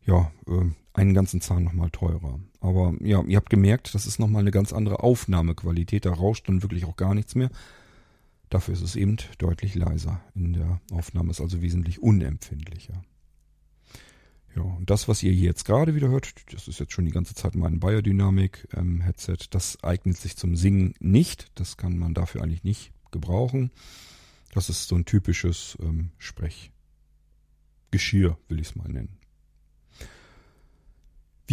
[0.06, 2.40] ja, äh, einen ganzen Zahn nochmal teurer.
[2.60, 6.06] Aber ja, ihr habt gemerkt, das ist nochmal eine ganz andere Aufnahmequalität.
[6.06, 7.50] Da rauscht dann wirklich auch gar nichts mehr.
[8.50, 13.02] Dafür ist es eben deutlich leiser in der Aufnahme, ist also wesentlich unempfindlicher.
[14.56, 17.12] Ja, und das, was ihr hier jetzt gerade wieder hört, das ist jetzt schon die
[17.12, 21.52] ganze Zeit mein Biodynamic-Headset, ähm, das eignet sich zum Singen nicht.
[21.56, 23.72] Das kann man dafür eigentlich nicht gebrauchen.
[24.54, 29.21] Das ist so ein typisches ähm, Sprechgeschirr, will ich es mal nennen.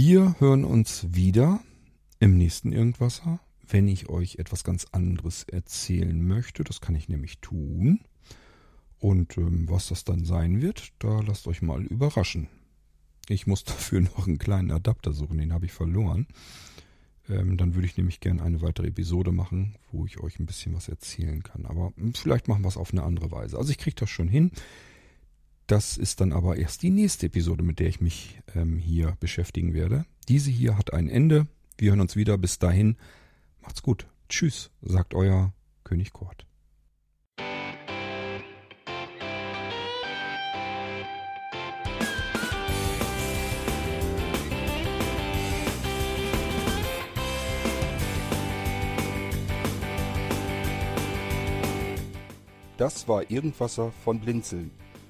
[0.00, 1.60] Wir hören uns wieder
[2.20, 6.62] im nächsten Irgendwasser, wenn ich euch etwas ganz anderes erzählen möchte.
[6.62, 7.98] Das kann ich nämlich tun.
[9.00, 12.46] Und ähm, was das dann sein wird, da lasst euch mal überraschen.
[13.28, 16.28] Ich muss dafür noch einen kleinen Adapter suchen, den habe ich verloren.
[17.28, 20.76] Ähm, dann würde ich nämlich gerne eine weitere Episode machen, wo ich euch ein bisschen
[20.76, 21.66] was erzählen kann.
[21.66, 23.58] Aber hm, vielleicht machen wir es auf eine andere Weise.
[23.58, 24.52] Also ich kriege das schon hin.
[25.68, 29.74] Das ist dann aber erst die nächste Episode, mit der ich mich ähm, hier beschäftigen
[29.74, 30.06] werde.
[30.26, 31.46] Diese hier hat ein Ende.
[31.76, 32.38] Wir hören uns wieder.
[32.38, 32.96] Bis dahin.
[33.60, 34.06] Macht's gut.
[34.30, 35.52] Tschüss, sagt euer
[35.84, 36.46] König Kurt.
[52.78, 54.70] Das war Irgendwasser von Blinzeln.